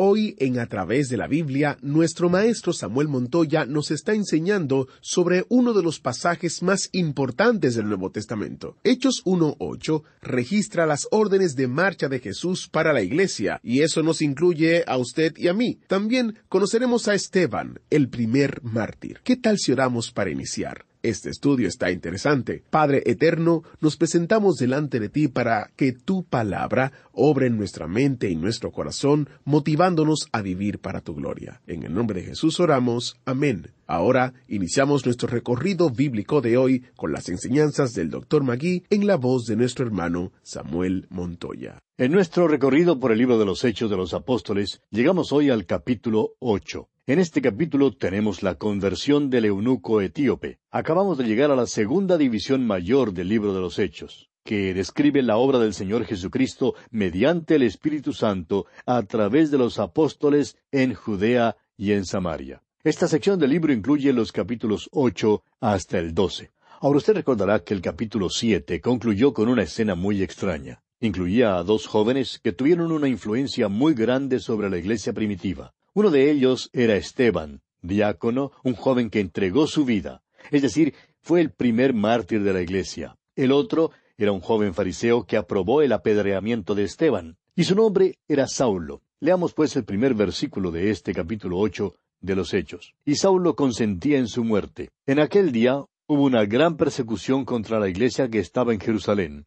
Hoy 0.00 0.36
en 0.38 0.60
A 0.60 0.66
través 0.66 1.08
de 1.08 1.16
la 1.16 1.26
Biblia, 1.26 1.76
nuestro 1.82 2.28
maestro 2.28 2.72
Samuel 2.72 3.08
Montoya 3.08 3.64
nos 3.64 3.90
está 3.90 4.14
enseñando 4.14 4.86
sobre 5.00 5.44
uno 5.48 5.72
de 5.72 5.82
los 5.82 5.98
pasajes 5.98 6.62
más 6.62 6.88
importantes 6.92 7.74
del 7.74 7.88
Nuevo 7.88 8.12
Testamento. 8.12 8.76
Hechos 8.84 9.24
1.8 9.24 10.04
registra 10.22 10.86
las 10.86 11.08
órdenes 11.10 11.56
de 11.56 11.66
marcha 11.66 12.08
de 12.08 12.20
Jesús 12.20 12.68
para 12.68 12.92
la 12.92 13.02
iglesia, 13.02 13.58
y 13.64 13.80
eso 13.80 14.04
nos 14.04 14.22
incluye 14.22 14.84
a 14.86 14.98
usted 14.98 15.36
y 15.36 15.48
a 15.48 15.52
mí. 15.52 15.80
También 15.88 16.38
conoceremos 16.48 17.08
a 17.08 17.14
Esteban, 17.14 17.80
el 17.90 18.08
primer 18.08 18.62
mártir. 18.62 19.18
¿Qué 19.24 19.34
tal 19.34 19.58
si 19.58 19.72
oramos 19.72 20.12
para 20.12 20.30
iniciar? 20.30 20.87
Este 21.08 21.30
estudio 21.30 21.68
está 21.68 21.90
interesante. 21.90 22.62
Padre 22.68 23.02
Eterno, 23.06 23.62
nos 23.80 23.96
presentamos 23.96 24.56
delante 24.56 25.00
de 25.00 25.08
ti 25.08 25.26
para 25.26 25.70
que 25.74 25.92
tu 25.92 26.22
palabra 26.22 26.92
obre 27.12 27.46
en 27.46 27.56
nuestra 27.56 27.88
mente 27.88 28.28
y 28.28 28.36
nuestro 28.36 28.72
corazón, 28.72 29.26
motivándonos 29.46 30.28
a 30.32 30.42
vivir 30.42 30.80
para 30.80 31.00
tu 31.00 31.14
gloria. 31.14 31.62
En 31.66 31.82
el 31.82 31.94
nombre 31.94 32.20
de 32.20 32.26
Jesús 32.26 32.60
oramos. 32.60 33.16
Amén. 33.24 33.70
Ahora 33.86 34.34
iniciamos 34.48 35.06
nuestro 35.06 35.28
recorrido 35.28 35.88
bíblico 35.88 36.42
de 36.42 36.58
hoy 36.58 36.84
con 36.94 37.10
las 37.10 37.30
enseñanzas 37.30 37.94
del 37.94 38.10
Dr. 38.10 38.42
Magui 38.42 38.84
en 38.90 39.06
la 39.06 39.16
voz 39.16 39.46
de 39.46 39.56
nuestro 39.56 39.86
hermano 39.86 40.32
Samuel 40.42 41.06
Montoya. 41.08 41.78
En 41.96 42.12
nuestro 42.12 42.48
recorrido 42.48 43.00
por 43.00 43.12
el 43.12 43.18
libro 43.18 43.38
de 43.38 43.46
los 43.46 43.64
Hechos 43.64 43.88
de 43.88 43.96
los 43.96 44.12
Apóstoles, 44.12 44.82
llegamos 44.90 45.32
hoy 45.32 45.48
al 45.48 45.64
capítulo 45.64 46.34
ocho. 46.38 46.90
En 47.08 47.18
este 47.18 47.40
capítulo 47.40 47.96
tenemos 47.96 48.42
la 48.42 48.56
conversión 48.56 49.30
del 49.30 49.46
eunuco 49.46 50.02
etíope. 50.02 50.58
Acabamos 50.70 51.16
de 51.16 51.24
llegar 51.24 51.50
a 51.50 51.56
la 51.56 51.64
segunda 51.64 52.18
división 52.18 52.66
mayor 52.66 53.14
del 53.14 53.30
libro 53.30 53.54
de 53.54 53.62
los 53.62 53.78
Hechos, 53.78 54.28
que 54.44 54.74
describe 54.74 55.22
la 55.22 55.38
obra 55.38 55.58
del 55.58 55.72
Señor 55.72 56.04
Jesucristo 56.04 56.74
mediante 56.90 57.54
el 57.54 57.62
Espíritu 57.62 58.12
Santo 58.12 58.66
a 58.84 59.02
través 59.04 59.50
de 59.50 59.56
los 59.56 59.78
apóstoles 59.78 60.58
en 60.70 60.92
Judea 60.92 61.56
y 61.78 61.92
en 61.92 62.04
Samaria. 62.04 62.62
Esta 62.84 63.08
sección 63.08 63.38
del 63.38 63.52
libro 63.52 63.72
incluye 63.72 64.12
los 64.12 64.30
capítulos 64.30 64.90
ocho 64.92 65.44
hasta 65.60 65.98
el 65.98 66.12
doce. 66.12 66.50
Ahora 66.78 66.98
usted 66.98 67.14
recordará 67.14 67.60
que 67.60 67.72
el 67.72 67.80
capítulo 67.80 68.28
siete 68.28 68.82
concluyó 68.82 69.32
con 69.32 69.48
una 69.48 69.62
escena 69.62 69.94
muy 69.94 70.22
extraña. 70.22 70.82
Incluía 71.00 71.56
a 71.56 71.62
dos 71.62 71.86
jóvenes 71.86 72.38
que 72.38 72.52
tuvieron 72.52 72.92
una 72.92 73.08
influencia 73.08 73.68
muy 73.68 73.94
grande 73.94 74.40
sobre 74.40 74.68
la 74.68 74.76
iglesia 74.76 75.14
primitiva. 75.14 75.72
Uno 75.98 76.12
de 76.12 76.30
ellos 76.30 76.70
era 76.72 76.94
Esteban, 76.94 77.60
diácono, 77.82 78.52
un 78.62 78.74
joven 78.74 79.10
que 79.10 79.18
entregó 79.18 79.66
su 79.66 79.84
vida, 79.84 80.22
es 80.52 80.62
decir, 80.62 80.94
fue 81.22 81.40
el 81.40 81.50
primer 81.50 81.92
mártir 81.92 82.44
de 82.44 82.52
la 82.52 82.62
iglesia. 82.62 83.18
El 83.34 83.50
otro 83.50 83.90
era 84.16 84.30
un 84.30 84.38
joven 84.38 84.74
fariseo 84.74 85.26
que 85.26 85.36
aprobó 85.36 85.82
el 85.82 85.90
apedreamiento 85.90 86.76
de 86.76 86.84
Esteban, 86.84 87.36
y 87.56 87.64
su 87.64 87.74
nombre 87.74 88.20
era 88.28 88.46
Saulo. 88.46 89.02
Leamos 89.18 89.54
pues 89.54 89.74
el 89.74 89.82
primer 89.82 90.14
versículo 90.14 90.70
de 90.70 90.92
este 90.92 91.12
capítulo 91.12 91.58
ocho 91.58 91.96
de 92.20 92.36
los 92.36 92.54
Hechos. 92.54 92.94
Y 93.04 93.16
Saulo 93.16 93.56
consentía 93.56 94.18
en 94.18 94.28
su 94.28 94.44
muerte. 94.44 94.90
En 95.04 95.18
aquel 95.18 95.50
día 95.50 95.84
hubo 96.06 96.22
una 96.22 96.44
gran 96.44 96.76
persecución 96.76 97.44
contra 97.44 97.80
la 97.80 97.88
iglesia 97.88 98.28
que 98.30 98.38
estaba 98.38 98.72
en 98.72 98.78
Jerusalén, 98.78 99.46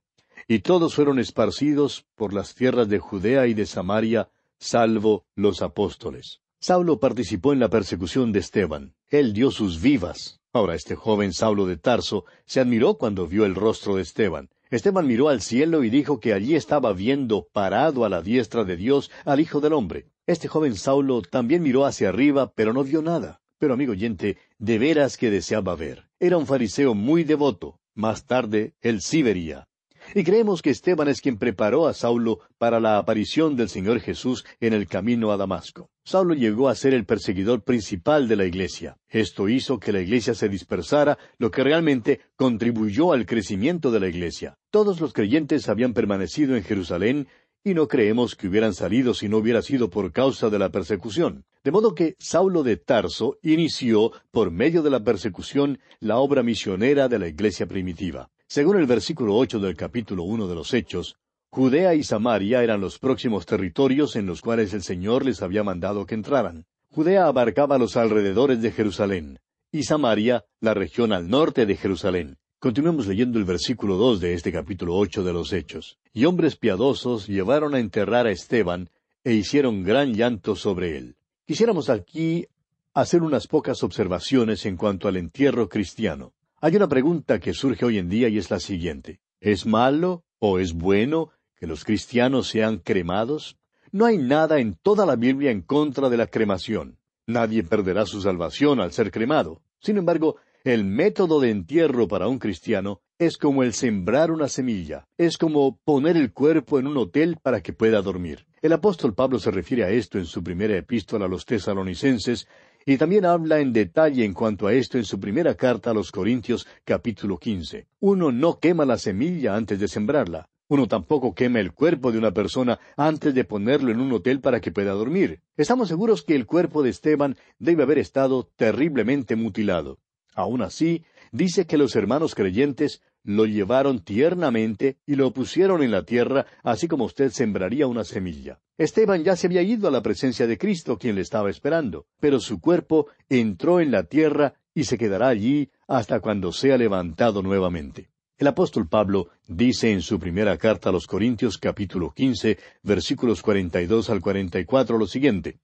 y 0.49 0.59
todos 0.59 0.95
fueron 0.95 1.17
esparcidos 1.17 2.05
por 2.15 2.33
las 2.33 2.55
tierras 2.55 2.89
de 2.89 2.99
Judea 2.99 3.47
y 3.47 3.53
de 3.53 3.65
Samaria, 3.65 4.27
salvo 4.61 5.25
los 5.35 5.61
apóstoles. 5.61 6.39
Saulo 6.59 6.99
participó 6.99 7.51
en 7.51 7.59
la 7.59 7.69
persecución 7.69 8.31
de 8.31 8.39
Esteban. 8.39 8.93
Él 9.09 9.33
dio 9.33 9.49
sus 9.49 9.81
vivas. 9.81 10.39
Ahora 10.53 10.75
este 10.75 10.95
joven 10.95 11.33
Saulo 11.33 11.65
de 11.65 11.77
Tarso 11.77 12.25
se 12.45 12.59
admiró 12.59 12.97
cuando 12.97 13.27
vio 13.27 13.45
el 13.45 13.55
rostro 13.55 13.95
de 13.95 14.03
Esteban. 14.03 14.49
Esteban 14.69 15.07
miró 15.07 15.27
al 15.27 15.41
cielo 15.41 15.83
y 15.83 15.89
dijo 15.89 16.19
que 16.19 16.33
allí 16.33 16.55
estaba 16.55 16.93
viendo 16.93 17.47
parado 17.51 18.05
a 18.05 18.09
la 18.09 18.21
diestra 18.21 18.63
de 18.63 18.77
Dios 18.77 19.09
al 19.25 19.39
Hijo 19.39 19.59
del 19.59 19.73
Hombre. 19.73 20.05
Este 20.27 20.47
joven 20.47 20.75
Saulo 20.75 21.23
también 21.23 21.63
miró 21.63 21.85
hacia 21.85 22.09
arriba, 22.09 22.53
pero 22.53 22.71
no 22.71 22.83
vio 22.83 23.01
nada. 23.01 23.41
Pero 23.57 23.73
amigo 23.73 23.93
oyente, 23.93 24.37
de 24.59 24.79
veras 24.79 25.17
que 25.17 25.31
deseaba 25.31 25.75
ver. 25.75 26.07
Era 26.19 26.37
un 26.37 26.45
fariseo 26.45 26.93
muy 26.93 27.23
devoto. 27.23 27.79
Más 27.95 28.25
tarde, 28.25 28.75
él 28.81 29.01
sí 29.01 29.23
vería. 29.23 29.67
Y 30.13 30.25
creemos 30.25 30.61
que 30.61 30.71
Esteban 30.71 31.07
es 31.07 31.21
quien 31.21 31.37
preparó 31.37 31.87
a 31.87 31.93
Saulo 31.93 32.39
para 32.57 32.81
la 32.81 32.97
aparición 32.97 33.55
del 33.55 33.69
Señor 33.69 34.01
Jesús 34.01 34.43
en 34.59 34.73
el 34.73 34.87
camino 34.87 35.31
a 35.31 35.37
Damasco. 35.37 35.89
Saulo 36.03 36.33
llegó 36.33 36.67
a 36.67 36.75
ser 36.75 36.93
el 36.93 37.05
perseguidor 37.05 37.63
principal 37.63 38.27
de 38.27 38.35
la 38.35 38.45
iglesia. 38.45 38.97
Esto 39.07 39.47
hizo 39.47 39.79
que 39.79 39.93
la 39.93 40.01
iglesia 40.01 40.33
se 40.33 40.49
dispersara, 40.49 41.17
lo 41.37 41.49
que 41.49 41.63
realmente 41.63 42.19
contribuyó 42.35 43.13
al 43.13 43.25
crecimiento 43.25 43.89
de 43.89 44.01
la 44.01 44.09
iglesia. 44.09 44.55
Todos 44.69 44.99
los 44.99 45.13
creyentes 45.13 45.69
habían 45.69 45.93
permanecido 45.93 46.57
en 46.57 46.63
Jerusalén 46.63 47.27
y 47.63 47.73
no 47.73 47.87
creemos 47.87 48.35
que 48.35 48.47
hubieran 48.47 48.73
salido 48.73 49.13
si 49.13 49.29
no 49.29 49.37
hubiera 49.37 49.61
sido 49.61 49.89
por 49.89 50.11
causa 50.11 50.49
de 50.49 50.59
la 50.59 50.71
persecución. 50.71 51.45
De 51.63 51.71
modo 51.71 51.95
que 51.95 52.15
Saulo 52.19 52.63
de 52.63 52.75
Tarso 52.75 53.37
inició, 53.43 54.11
por 54.31 54.51
medio 54.51 54.81
de 54.81 54.89
la 54.89 55.03
persecución, 55.03 55.79
la 55.99 56.17
obra 56.17 56.43
misionera 56.43 57.07
de 57.07 57.19
la 57.19 57.27
iglesia 57.27 57.67
primitiva. 57.67 58.29
Según 58.53 58.77
el 58.77 58.85
versículo 58.85 59.37
ocho 59.37 59.59
del 59.59 59.77
capítulo 59.77 60.23
uno 60.23 60.45
de 60.45 60.55
los 60.55 60.73
Hechos, 60.73 61.15
Judea 61.51 61.95
y 61.95 62.03
Samaria 62.03 62.61
eran 62.61 62.81
los 62.81 62.99
próximos 62.99 63.45
territorios 63.45 64.17
en 64.17 64.25
los 64.25 64.41
cuales 64.41 64.73
el 64.73 64.83
Señor 64.83 65.23
les 65.23 65.41
había 65.41 65.63
mandado 65.63 66.05
que 66.05 66.15
entraran. 66.15 66.65
Judea 66.89 67.27
abarcaba 67.27 67.77
los 67.77 67.95
alrededores 67.95 68.61
de 68.61 68.73
Jerusalén, 68.73 69.39
y 69.71 69.83
Samaria 69.83 70.43
la 70.59 70.73
región 70.73 71.13
al 71.13 71.29
norte 71.29 71.65
de 71.65 71.77
Jerusalén. 71.77 72.39
Continuemos 72.59 73.07
leyendo 73.07 73.39
el 73.39 73.45
versículo 73.45 73.95
dos 73.95 74.19
de 74.19 74.33
este 74.33 74.51
capítulo 74.51 74.97
ocho 74.97 75.23
de 75.23 75.31
los 75.31 75.53
Hechos. 75.53 75.97
Y 76.11 76.25
hombres 76.25 76.57
piadosos 76.57 77.27
llevaron 77.27 77.73
a 77.73 77.79
enterrar 77.79 78.27
a 78.27 78.31
Esteban, 78.31 78.89
e 79.23 79.31
hicieron 79.31 79.81
gran 79.83 80.13
llanto 80.13 80.57
sobre 80.57 80.97
él. 80.97 81.15
Quisiéramos 81.45 81.89
aquí 81.89 82.47
hacer 82.93 83.23
unas 83.23 83.47
pocas 83.47 83.81
observaciones 83.81 84.65
en 84.65 84.75
cuanto 84.75 85.07
al 85.07 85.15
entierro 85.15 85.69
cristiano. 85.69 86.33
Hay 86.63 86.75
una 86.75 86.87
pregunta 86.87 87.39
que 87.39 87.55
surge 87.55 87.85
hoy 87.85 87.97
en 87.97 88.07
día 88.07 88.29
y 88.29 88.37
es 88.37 88.51
la 88.51 88.59
siguiente. 88.59 89.19
¿Es 89.39 89.65
malo 89.65 90.25
o 90.37 90.59
es 90.59 90.73
bueno 90.73 91.31
que 91.55 91.65
los 91.65 91.83
cristianos 91.83 92.49
sean 92.49 92.77
cremados? 92.77 93.57
No 93.91 94.05
hay 94.05 94.19
nada 94.19 94.59
en 94.59 94.75
toda 94.75 95.07
la 95.07 95.15
Biblia 95.15 95.49
en 95.49 95.63
contra 95.63 96.07
de 96.07 96.17
la 96.17 96.27
cremación. 96.27 96.99
Nadie 97.25 97.63
perderá 97.63 98.05
su 98.05 98.21
salvación 98.21 98.79
al 98.79 98.91
ser 98.91 99.09
cremado. 99.09 99.63
Sin 99.79 99.97
embargo, 99.97 100.35
el 100.63 100.85
método 100.85 101.39
de 101.39 101.49
entierro 101.49 102.07
para 102.07 102.27
un 102.27 102.37
cristiano 102.37 103.01
es 103.17 103.39
como 103.39 103.63
el 103.63 103.73
sembrar 103.73 104.29
una 104.29 104.47
semilla, 104.47 105.07
es 105.17 105.39
como 105.39 105.79
poner 105.83 106.15
el 106.15 106.31
cuerpo 106.31 106.77
en 106.77 106.85
un 106.85 106.97
hotel 106.97 107.37
para 107.41 107.61
que 107.61 107.73
pueda 107.73 108.03
dormir. 108.03 108.45
El 108.61 108.73
apóstol 108.73 109.15
Pablo 109.15 109.39
se 109.39 109.49
refiere 109.49 109.83
a 109.83 109.89
esto 109.89 110.19
en 110.19 110.25
su 110.25 110.43
primera 110.43 110.77
epístola 110.77 111.25
a 111.25 111.27
los 111.27 111.43
tesalonicenses 111.43 112.47
y 112.85 112.97
también 112.97 113.25
habla 113.25 113.59
en 113.59 113.73
detalle 113.73 114.25
en 114.25 114.33
cuanto 114.33 114.67
a 114.67 114.73
esto 114.73 114.97
en 114.97 115.05
su 115.05 115.19
primera 115.19 115.55
carta 115.55 115.91
a 115.91 115.93
los 115.93 116.11
Corintios 116.11 116.67
capítulo 116.83 117.37
15. 117.37 117.87
Uno 117.99 118.31
no 118.31 118.59
quema 118.59 118.85
la 118.85 118.97
semilla 118.97 119.55
antes 119.55 119.79
de 119.79 119.87
sembrarla. 119.87 120.49
Uno 120.67 120.87
tampoco 120.87 121.35
quema 121.35 121.59
el 121.59 121.73
cuerpo 121.73 122.11
de 122.11 122.17
una 122.17 122.31
persona 122.31 122.79
antes 122.95 123.33
de 123.33 123.43
ponerlo 123.43 123.91
en 123.91 123.99
un 123.99 124.11
hotel 124.13 124.39
para 124.39 124.61
que 124.61 124.71
pueda 124.71 124.93
dormir. 124.93 125.41
Estamos 125.57 125.89
seguros 125.89 126.23
que 126.23 126.33
el 126.33 126.45
cuerpo 126.45 126.81
de 126.81 126.91
Esteban 126.91 127.35
debe 127.59 127.83
haber 127.83 127.97
estado 127.97 128.49
terriblemente 128.55 129.35
mutilado. 129.35 129.99
Aun 130.33 130.61
así, 130.61 131.03
dice 131.33 131.67
que 131.67 131.77
los 131.77 131.95
hermanos 131.97 132.35
creyentes 132.35 133.01
lo 133.23 133.45
llevaron 133.45 134.03
tiernamente 134.03 134.97
y 135.05 135.15
lo 135.15 135.31
pusieron 135.31 135.83
en 135.83 135.91
la 135.91 136.03
tierra, 136.03 136.45
así 136.63 136.87
como 136.87 137.05
usted 137.05 137.31
sembraría 137.31 137.87
una 137.87 138.03
semilla. 138.03 138.59
Esteban 138.77 139.23
ya 139.23 139.35
se 139.35 139.47
había 139.47 139.61
ido 139.61 139.87
a 139.87 139.91
la 139.91 140.01
presencia 140.01 140.47
de 140.47 140.57
Cristo, 140.57 140.97
quien 140.97 141.15
le 141.15 141.21
estaba 141.21 141.49
esperando, 141.49 142.07
pero 142.19 142.39
su 142.39 142.59
cuerpo 142.59 143.07
entró 143.29 143.79
en 143.79 143.91
la 143.91 144.03
tierra 144.03 144.55
y 144.73 144.85
se 144.85 144.97
quedará 144.97 145.27
allí 145.27 145.69
hasta 145.87 146.19
cuando 146.19 146.51
sea 146.51 146.77
levantado 146.77 147.41
nuevamente. 147.43 148.09
El 148.37 148.47
apóstol 148.47 148.87
Pablo 148.87 149.29
dice 149.47 149.91
en 149.91 150.01
su 150.01 150.19
primera 150.19 150.57
carta 150.57 150.89
a 150.89 150.91
los 150.91 151.05
Corintios 151.05 151.59
capítulo 151.59 152.11
quince 152.11 152.57
versículos 152.81 153.43
cuarenta 153.43 153.81
y 153.81 153.85
dos 153.85 154.09
al 154.09 154.19
cuarenta 154.19 154.59
y 154.59 154.65
cuatro 154.65 154.97
lo 154.97 155.05
siguiente. 155.05 155.59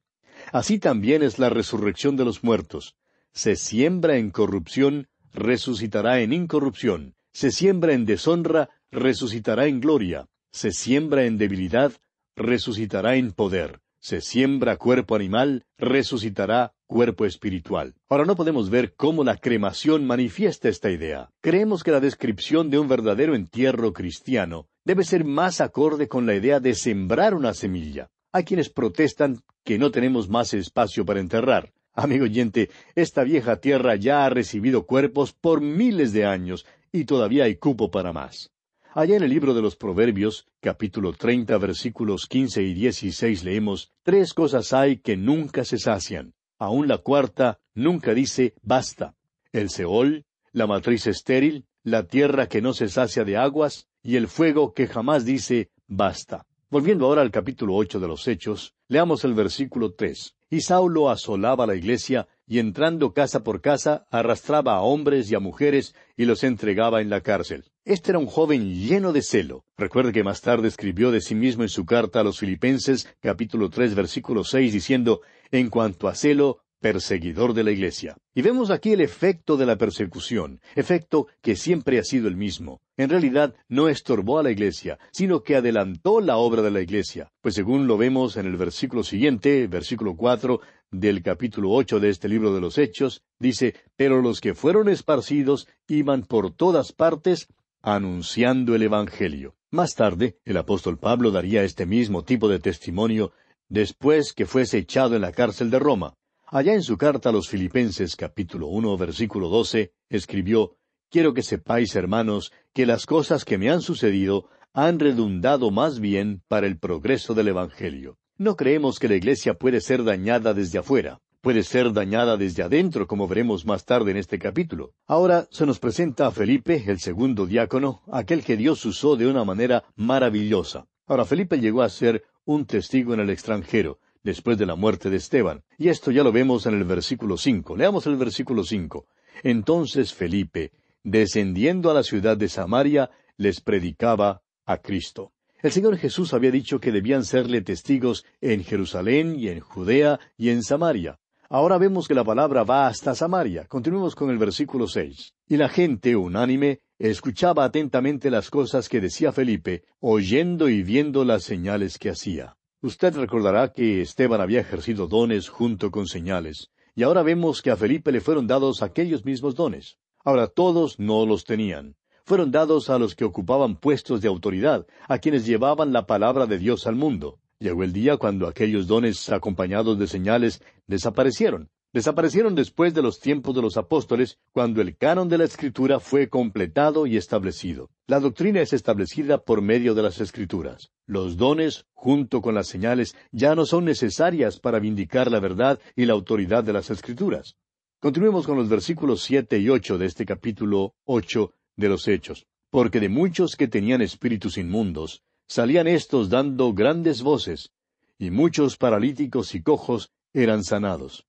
Así 0.51 0.77
también 0.77 1.24
es 1.24 1.39
la 1.39 1.50
resurrección 1.50 2.15
de 2.18 2.25
los 2.25 2.44
muertos. 2.44 2.95
Se 3.31 3.56
siembra 3.56 4.18
en 4.18 4.30
corrupción, 4.30 5.07
resucitará 5.33 6.21
en 6.21 6.33
incorrupción. 6.33 7.15
Se 7.38 7.51
siembra 7.51 7.94
en 7.94 8.06
deshonra, 8.06 8.69
resucitará 8.89 9.68
en 9.68 9.80
gloria. 9.80 10.28
Se 10.51 10.72
siembra 10.72 11.25
en 11.25 11.38
debilidad, 11.38 11.92
resucitará 12.36 13.16
en 13.16 13.31
poder 13.31 13.80
se 14.00 14.22
siembra 14.22 14.78
cuerpo 14.78 15.16
animal, 15.16 15.66
resucitará 15.78 16.74
cuerpo 16.86 17.25
espiritual. 17.25 17.95
Ahora 18.07 18.24
no 18.24 18.38
podemos 18.38 18.69
ver 18.69 18.94
cómo 18.95 19.25
la 19.25 19.36
cremación 19.36 20.06
manifiesta 20.06 20.69
esta 20.69 20.89
idea. 20.89 21.30
Creemos 21.42 21.84
que 21.84 21.92
la 21.92 22.00
descripción 22.00 22.69
de 22.69 22.80
un 22.80 22.88
verdadero 22.88 23.36
entierro 23.36 23.92
cristiano 23.92 24.69
debe 24.86 25.04
ser 25.04 25.25
más 25.25 25.60
acorde 25.60 26.07
con 26.07 26.25
la 26.25 26.36
idea 26.36 26.62
de 26.62 26.74
sembrar 26.74 27.33
una 27.33 27.54
semilla. 27.54 28.10
Hay 28.31 28.45
quienes 28.45 28.69
protestan 28.69 29.42
que 29.66 29.78
no 29.78 29.92
tenemos 29.92 30.30
más 30.30 30.54
espacio 30.54 31.06
para 31.06 31.19
enterrar. 31.19 31.74
Amigo 31.94 32.25
oyente, 32.25 32.69
esta 32.95 33.24
vieja 33.24 33.57
tierra 33.57 33.95
ya 33.95 34.24
ha 34.24 34.30
recibido 34.30 34.86
cuerpos 34.86 35.33
por 35.33 35.60
miles 35.60 36.13
de 36.13 36.25
años 36.25 36.66
y 36.92 37.06
todavía 37.06 37.45
hay 37.45 37.56
cupo 37.56 37.92
para 37.92 38.13
más. 38.13 38.51
Allá 38.94 39.18
en 39.18 39.24
el 39.24 39.30
libro 39.30 39.54
de 39.54 39.62
los 39.62 39.75
Proverbios, 39.75 40.48
capítulo 40.60 41.13
treinta, 41.13 41.57
versículos 41.57 42.25
quince 42.25 42.63
y 42.63 42.74
dieciséis, 42.74 43.44
leemos 43.44 43.92
Tres 44.01 44.34
cosas 44.34 44.74
hay 44.74 44.98
que 44.98 45.16
nunca 45.16 45.63
se 45.66 45.78
sacian. 45.78 46.34
Aun 46.57 46.88
la 46.88 46.98
cuarta 46.98 47.60
nunca 47.75 48.13
dice 48.13 48.56
basta. 48.63 49.16
El 49.51 49.69
Seol, 49.69 50.25
la 50.51 50.66
matriz 50.66 51.06
estéril, 51.06 51.68
la 51.84 52.07
tierra 52.07 52.48
que 52.48 52.62
no 52.62 52.74
se 52.74 52.90
sacia 52.90 53.24
de 53.24 53.38
aguas, 53.38 53.88
y 54.01 54.16
el 54.16 54.28
fuego 54.28 54.74
que 54.74 54.88
jamás 54.88 55.25
dice 55.25 55.69
basta. 55.88 56.45
Volviendo 56.69 57.06
ahora 57.06 57.22
al 57.22 57.31
capítulo 57.31 57.75
ocho 57.75 58.00
de 58.00 58.07
los 58.07 58.28
Hechos, 58.28 58.74
leamos 58.88 59.24
el 59.24 59.33
versículo 59.33 59.94
tres. 59.94 60.33
Y 60.50 60.62
Saulo 60.62 61.10
asolaba 61.10 61.68
la 61.68 61.75
iglesia, 61.75 62.28
y 62.48 62.60
entrando 62.60 63.14
casa 63.14 63.44
por 63.44 63.62
casa, 63.62 64.08
arrastraba 64.10 64.76
a 64.76 64.82
hombres 64.82 65.30
y 65.30 65.36
a 65.36 65.40
mujeres, 65.40 65.94
y 66.16 66.26
los 66.26 66.44
entregaba 66.44 67.02
en 67.02 67.10
la 67.10 67.22
cárcel. 67.22 67.66
Este 67.84 68.12
era 68.12 68.20
un 68.20 68.28
joven 68.28 68.74
lleno 68.74 69.12
de 69.14 69.22
celo. 69.22 69.66
Recuerde 69.78 70.14
que 70.14 70.24
más 70.24 70.42
tarde 70.42 70.70
escribió 70.70 71.12
de 71.12 71.22
sí 71.22 71.36
mismo 71.36 71.64
en 71.64 71.70
su 71.70 71.86
carta 71.86 72.22
a 72.22 72.24
los 72.24 72.40
Filipenses, 72.40 73.14
capítulo 73.22 73.70
tres, 73.70 73.96
versículo 73.96 74.44
seis, 74.44 74.72
diciendo, 74.72 75.22
En 75.52 75.70
cuanto 75.70 76.08
a 76.08 76.16
celo, 76.16 76.62
perseguidor 76.80 77.54
de 77.54 77.64
la 77.64 77.72
Iglesia. 77.72 78.18
Y 78.34 78.42
vemos 78.42 78.70
aquí 78.70 78.94
el 78.94 79.02
efecto 79.02 79.58
de 79.58 79.66
la 79.66 79.78
persecución, 79.78 80.62
efecto 80.76 81.28
que 81.42 81.56
siempre 81.56 82.00
ha 82.00 82.04
sido 82.04 82.28
el 82.28 82.36
mismo. 82.36 82.82
En 82.98 83.10
realidad 83.10 83.56
no 83.68 83.90
estorbó 83.90 84.40
a 84.40 84.44
la 84.44 84.52
Iglesia, 84.52 84.98
sino 85.12 85.42
que 85.42 85.56
adelantó 85.56 86.22
la 86.22 86.38
obra 86.38 86.62
de 86.62 86.72
la 86.72 86.82
Iglesia, 86.82 87.32
pues 87.42 87.56
según 87.56 87.88
lo 87.88 87.98
vemos 87.98 88.38
en 88.38 88.46
el 88.46 88.58
versículo 88.58 89.04
siguiente, 89.04 89.68
versículo 89.68 90.16
cuatro 90.16 90.62
del 90.92 91.22
capítulo 91.22 91.72
ocho 91.72 92.00
de 92.00 92.10
este 92.10 92.30
libro 92.30 92.54
de 92.54 92.62
los 92.62 92.78
Hechos, 92.78 93.24
dice, 93.39 93.75
Pero 93.95 94.22
los 94.22 94.39
que 94.39 94.54
fueron 94.54 94.89
esparcidos 94.89 95.68
iban 95.88 96.24
por 96.24 96.51
todas 96.51 96.92
partes 96.92 97.48
anunciando 97.81 98.75
el 98.75 98.84
Evangelio. 98.84 99.56
Más 99.72 99.95
tarde, 99.95 100.38
el 100.45 100.57
apóstol 100.57 100.98
Pablo 100.98 101.31
daría 101.31 101.63
este 101.63 101.86
mismo 101.86 102.24
tipo 102.24 102.48
de 102.48 102.60
testimonio 102.60 103.34
después 103.69 104.34
que 104.34 104.45
fuese 104.45 104.78
echado 104.78 105.16
en 105.16 105.22
la 105.22 105.31
cárcel 105.31 105.69
de 105.69 105.80
Roma. 105.80 106.13
Allá 106.45 106.74
en 106.74 106.84
su 106.84 106.98
carta 106.98 107.30
a 107.30 107.31
los 107.33 107.50
Filipenses 107.50 108.16
capítulo 108.16 108.68
uno 108.68 108.98
versículo 108.98 109.50
doce 109.50 109.92
escribió 110.10 110.78
Quiero 111.10 111.33
que 111.33 111.42
sepáis, 111.42 111.95
hermanos, 111.95 112.51
que 112.74 112.86
las 112.86 113.06
cosas 113.06 113.45
que 113.45 113.57
me 113.57 113.69
han 113.69 113.81
sucedido 113.81 114.50
han 114.74 115.00
redundado 115.00 115.72
más 115.72 116.00
bien 116.00 116.44
para 116.48 116.68
el 116.68 116.78
progreso 116.78 117.33
del 117.33 117.50
Evangelio. 117.50 118.18
No 118.38 118.56
creemos 118.56 119.00
que 119.00 119.07
la 119.07 119.16
Iglesia 119.16 119.56
puede 119.56 119.81
ser 119.81 120.04
dañada 120.04 120.54
desde 120.54 120.80
afuera 120.80 121.19
puede 121.48 121.63
ser 121.63 121.94
dañada 121.94 122.36
desde 122.36 122.62
adentro, 122.62 123.07
como 123.07 123.25
veremos 123.25 123.66
más 123.66 123.86
tarde 123.86 124.12
en 124.12 124.18
este 124.18 124.38
capítulo. 124.38 124.92
Ahora 125.06 125.48
se 125.50 125.66
nos 125.66 125.80
presenta 125.80 126.28
a 126.28 126.31
Felipe, 126.31 126.84
el 126.88 127.00
segundo 127.00 127.45
diácono, 127.45 128.01
aquel 128.12 128.44
que 128.44 128.57
Dios 128.57 128.84
usó 128.86 129.16
de 129.16 129.28
una 129.28 129.45
manera 129.45 129.86
maravillosa. 129.95 130.88
Ahora 131.06 131.24
Felipe 131.24 131.60
llegó 131.60 131.84
a 131.84 131.89
ser 131.89 132.25
un 132.44 132.66
testigo 132.66 133.13
en 133.13 133.22
el 133.22 133.30
extranjero, 133.30 134.00
después 134.24 134.57
de 134.57 134.66
la 134.66 134.75
muerte 134.75 135.10
de 135.10 135.16
Esteban. 135.16 135.63
Y 135.78 135.88
esto 135.88 136.12
ya 136.12 136.22
lo 136.22 136.33
vemos 136.33 136.66
en 136.66 136.74
el 136.74 136.83
versículo 136.83 137.38
cinco. 137.38 137.78
Leamos 137.78 138.07
el 138.07 138.18
versículo 138.18 138.66
cinco. 138.66 139.06
Entonces 139.42 140.13
Felipe, 140.13 140.74
descendiendo 141.01 141.90
a 141.90 141.94
la 141.94 142.04
ciudad 142.04 142.36
de 142.36 142.50
Samaria, 142.50 143.10
les 143.38 143.62
predicaba 143.62 144.42
a 144.66 144.80
Cristo. 144.80 145.31
El 145.59 145.71
Señor 145.71 145.98
Jesús 145.98 146.36
había 146.36 146.51
dicho 146.51 146.80
que 146.80 146.92
debían 146.92 147.25
serle 147.25 147.62
testigos 147.62 148.25
en 148.42 148.63
Jerusalén 148.63 149.36
y 149.39 149.48
en 149.48 149.59
Judea 149.59 150.19
y 150.38 150.50
en 150.50 150.62
Samaria. 150.62 151.19
Ahora 151.50 151.80
vemos 151.80 152.07
que 152.07 152.13
la 152.13 152.24
palabra 152.24 152.63
va 152.63 152.86
hasta 152.86 153.15
Samaria. 153.15 153.65
Continuemos 153.65 154.13
con 154.13 154.30
el 154.30 154.38
versículo 154.38 154.88
seis. 154.88 155.33
Y 155.48 155.57
la 155.57 155.68
gente, 155.68 156.15
unánime, 156.15 156.81
escuchaba 157.00 157.63
atentamente 157.63 158.30
las 158.30 158.51
cosas 158.51 158.88
que 158.88 159.01
decía 159.01 159.31
Felipe, 159.31 159.83
oyendo 160.00 160.69
y 160.69 160.83
viendo 160.83 161.25
las 161.25 161.44
señales 161.44 161.98
que 161.98 162.12
hacía. 162.12 162.56
Usted 162.81 163.15
recordará 163.15 163.74
que 163.74 164.01
Esteban 164.01 164.42
había 164.42 164.59
ejercido 164.59 165.07
dones 165.07 165.50
junto 165.50 165.90
con 165.90 166.06
señales, 166.06 166.69
y 166.94 167.02
ahora 167.02 167.23
vemos 167.23 167.64
que 167.64 167.71
a 167.71 167.78
Felipe 167.78 168.11
le 168.11 168.21
fueron 168.21 168.45
dados 168.45 168.83
aquellos 168.83 169.26
mismos 169.26 169.56
dones. 169.56 169.97
Ahora 170.23 170.47
todos 170.47 170.99
no 170.99 171.26
los 171.26 171.45
tenían. 171.45 171.95
Fueron 172.28 172.52
dados 172.52 172.90
a 172.90 173.00
los 173.00 173.16
que 173.16 173.24
ocupaban 173.24 173.78
puestos 173.78 174.19
de 174.19 174.28
autoridad, 174.28 174.86
a 175.07 175.18
quienes 175.18 175.46
llevaban 175.46 175.94
la 175.94 176.06
palabra 176.06 176.46
de 176.46 176.57
Dios 176.57 176.86
al 176.86 176.96
mundo. 176.96 177.40
Llegó 177.57 177.86
el 177.86 177.94
día 177.94 178.18
cuando 178.18 178.48
aquellos 178.48 178.86
dones 178.86 179.30
acompañados 179.30 179.98
de 179.98 180.07
señales 180.07 180.62
desaparecieron. 180.88 181.69
Desaparecieron 181.94 182.54
después 182.54 182.94
de 182.94 183.02
los 183.02 183.22
tiempos 183.22 183.56
de 183.56 183.62
los 183.62 183.78
apóstoles, 183.78 184.40
cuando 184.52 184.81
el 184.81 184.98
canon 184.98 185.30
de 185.30 185.38
la 185.38 185.46
Escritura 185.46 186.02
fue 186.02 186.28
completado 186.28 187.07
y 187.07 187.16
establecido. 187.16 187.90
La 188.07 188.19
doctrina 188.19 188.60
es 188.60 188.74
establecida 188.74 189.38
por 189.38 189.62
medio 189.62 189.96
de 189.96 190.04
las 190.04 190.19
Escrituras. 190.19 190.92
Los 191.06 191.38
dones, 191.38 191.86
junto 191.94 192.42
con 192.42 192.56
las 192.56 192.68
señales, 192.68 193.16
ya 193.31 193.56
no 193.56 193.66
son 193.66 193.86
necesarias 193.86 194.60
para 194.60 194.80
vindicar 194.80 195.31
la 195.31 195.40
verdad 195.40 195.80
y 195.96 196.04
la 196.04 196.12
autoridad 196.12 196.66
de 196.66 196.74
las 196.74 196.90
Escrituras. 196.90 197.56
Continuemos 198.00 198.46
con 198.46 198.57
los 198.57 198.69
versículos 198.69 199.24
siete 199.24 199.57
y 199.60 199.69
ocho 199.69 199.98
de 199.98 200.06
este 200.06 200.24
capítulo 200.24 200.94
ocho 201.06 201.54
de 201.78 201.90
los 201.90 202.07
Hechos. 202.07 202.46
Porque 202.69 203.00
de 203.00 203.07
muchos 203.07 203.56
que 203.56 203.68
tenían 203.68 204.02
espíritus 204.02 204.57
inmundos, 204.57 205.24
salían 205.48 205.88
éstos 205.88 206.30
dando 206.30 206.74
grandes 206.74 207.22
voces, 207.22 207.72
y 208.19 208.31
muchos 208.31 208.78
paralíticos 208.78 209.56
y 209.56 209.62
cojos 209.62 210.12
eran 210.34 210.64
sanados. 210.64 211.26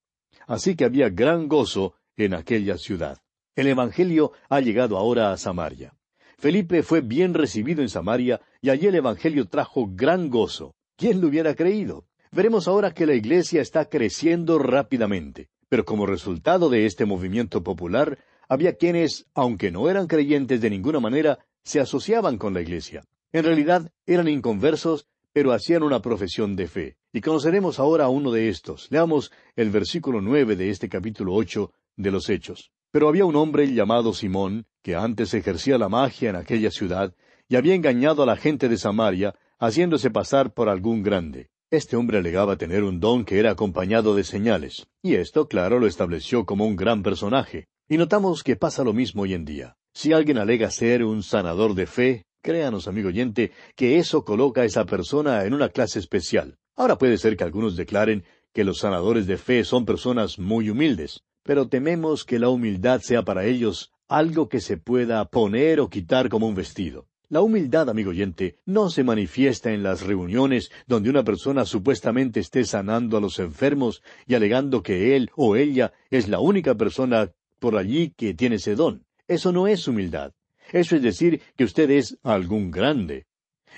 Así 0.47 0.75
que 0.75 0.85
había 0.85 1.11
gran 1.11 1.47
gozo 1.47 1.95
en 2.17 2.35
aquella 2.35 2.79
ciudad. 2.79 3.19
El 3.55 3.69
Evangelio 3.69 4.33
ha 4.49 4.61
llegado 4.61 4.97
ahora 4.97 5.33
a 5.33 5.37
Samaria. 5.37 5.95
Felipe 6.39 6.83
fue 6.83 7.01
bien 7.01 7.35
recibido 7.35 7.83
en 7.83 7.89
Samaria 7.89 8.41
y 8.61 8.71
allí 8.71 8.87
el 8.87 8.95
Evangelio 8.95 9.47
trajo 9.47 9.89
gran 9.93 10.31
gozo. 10.31 10.75
¿Quién 10.97 11.21
lo 11.21 11.29
hubiera 11.29 11.55
creído? 11.55 12.07
Veremos 12.31 12.69
ahora 12.69 12.93
que 12.93 13.07
la 13.07 13.15
iglesia 13.15 13.61
está 13.61 13.89
creciendo 13.89 14.59
rápidamente. 14.59 15.49
Pero 15.69 15.85
como 15.85 16.07
resultado 16.07 16.71
de 16.71 16.87
este 16.87 17.05
movimiento 17.05 17.63
popular, 17.63 18.19
había 18.49 18.77
quienes, 18.77 19.27
aunque 19.35 19.71
no 19.71 19.89
eran 19.89 20.07
creyentes 20.07 20.61
de 20.61 20.71
ninguna 20.71 21.01
manera, 21.01 21.39
se 21.63 21.81
asociaban 21.81 22.39
con 22.39 22.55
la 22.55 22.63
iglesia. 22.63 23.05
En 23.33 23.45
realidad 23.45 23.91
eran 24.07 24.29
inconversos, 24.29 25.07
pero 25.33 25.53
hacían 25.53 25.83
una 25.83 26.01
profesión 26.01 26.57
de 26.57 26.67
fe. 26.67 26.97
Y 27.13 27.21
conoceremos 27.21 27.79
ahora 27.79 28.07
a 28.07 28.09
uno 28.09 28.33
de 28.33 28.49
estos. 28.49 28.89
Leamos 28.91 29.31
el 29.55 29.71
versículo 29.71 30.21
nueve 30.21 30.57
de 30.57 30.71
este 30.71 30.89
capítulo 30.89 31.35
ocho 31.35 31.73
de 31.97 32.11
los 32.11 32.29
Hechos. 32.29 32.71
Pero 32.91 33.09
había 33.09 33.27
un 33.27 33.37
hombre 33.37 33.73
llamado 33.73 34.15
Simón, 34.15 34.67
que 34.83 34.95
antes 34.95 35.35
ejercía 35.35 35.77
la 35.77 35.89
magia 35.89 36.31
en 36.31 36.37
aquella 36.37 36.71
ciudad, 36.71 37.15
y 37.49 37.57
había 37.57 37.75
engañado 37.75 38.23
a 38.23 38.27
la 38.27 38.37
gente 38.37 38.69
de 38.69 38.79
Samaria, 38.79 39.35
haciéndose 39.59 40.11
pasar 40.11 40.55
por 40.55 40.69
algún 40.69 41.03
grande. 41.03 41.51
Este 41.71 41.97
hombre 41.97 42.19
alegaba 42.19 42.57
tener 42.57 42.83
un 42.83 42.99
don 42.99 43.27
que 43.27 43.39
era 43.39 43.51
acompañado 43.51 44.15
de 44.15 44.25
señales, 44.25 44.87
y 45.03 45.17
esto, 45.17 45.49
claro, 45.49 45.79
lo 45.79 45.87
estableció 45.87 46.47
como 46.47 46.67
un 46.67 46.77
gran 46.77 47.03
personaje. 47.03 47.69
Y 47.91 47.97
notamos 47.97 48.43
que 48.43 48.55
pasa 48.55 48.85
lo 48.85 48.93
mismo 48.93 49.23
hoy 49.23 49.33
en 49.33 49.47
día. 49.47 49.79
Si 49.95 50.13
alguien 50.13 50.37
alega 50.37 50.71
ser 50.71 51.03
un 51.03 51.23
sanador 51.23 51.75
de 51.75 51.87
fe, 51.87 52.27
créanos, 52.43 52.87
amigo 52.87 53.09
oyente, 53.09 53.53
que 53.77 53.97
eso 53.97 54.27
coloca 54.27 54.61
a 54.61 54.67
esa 54.67 54.85
persona 54.85 55.47
en 55.47 55.55
una 55.55 55.71
clase 55.71 55.99
especial. 55.99 56.59
Ahora 56.77 56.99
puede 56.99 57.17
ser 57.17 57.35
que 57.35 57.45
algunos 57.45 57.77
declaren 57.77 58.25
que 58.53 58.63
los 58.63 58.81
sanadores 58.81 59.27
de 59.27 59.39
fe 59.39 59.65
son 59.65 59.87
personas 59.87 60.39
muy 60.39 60.69
humildes, 60.69 61.23
pero 61.43 61.69
tememos 61.69 62.27
que 62.27 62.39
la 62.39 62.51
humildad 62.51 63.01
sea 63.01 63.23
para 63.23 63.47
ellos 63.47 63.91
algo 64.07 64.51
que 64.51 64.61
se 64.61 64.77
pueda 64.77 65.25
poner 65.25 65.81
o 65.81 65.89
quitar 65.89 66.29
como 66.29 66.47
un 66.47 66.55
vestido. 66.55 67.07
La 67.31 67.41
humildad, 67.41 67.89
amigo 67.89 68.11
oyente, 68.11 68.59
no 68.67 68.91
se 68.91 69.05
manifiesta 69.05 69.73
en 69.73 69.83
las 69.83 70.03
reuniones 70.03 70.71
donde 70.87 71.09
una 71.09 71.25
persona 71.25 71.65
supuestamente 71.65 72.41
esté 72.41 72.65
sanando 72.65 73.17
a 73.17 73.21
los 73.21 73.39
enfermos 73.39 74.03
y 74.27 74.35
alegando 74.35 74.83
que 74.83 75.17
él 75.17 75.31
o 75.37 75.57
ella 75.57 75.93
es 76.11 76.29
la 76.29 76.41
única 76.41 76.75
persona 76.75 77.33
por 77.59 77.77
allí 77.77 78.11
que 78.17 78.35
tiene 78.35 78.57
ese 78.57 78.75
don. 78.75 79.05
Eso 79.27 79.53
no 79.53 79.67
es 79.67 79.87
humildad. 79.89 80.33
Eso 80.73 80.97
es 80.97 81.03
decir 81.03 81.41
que 81.57 81.65
usted 81.65 81.91
es 81.91 82.19
algún 82.23 82.71
grande. 82.71 83.27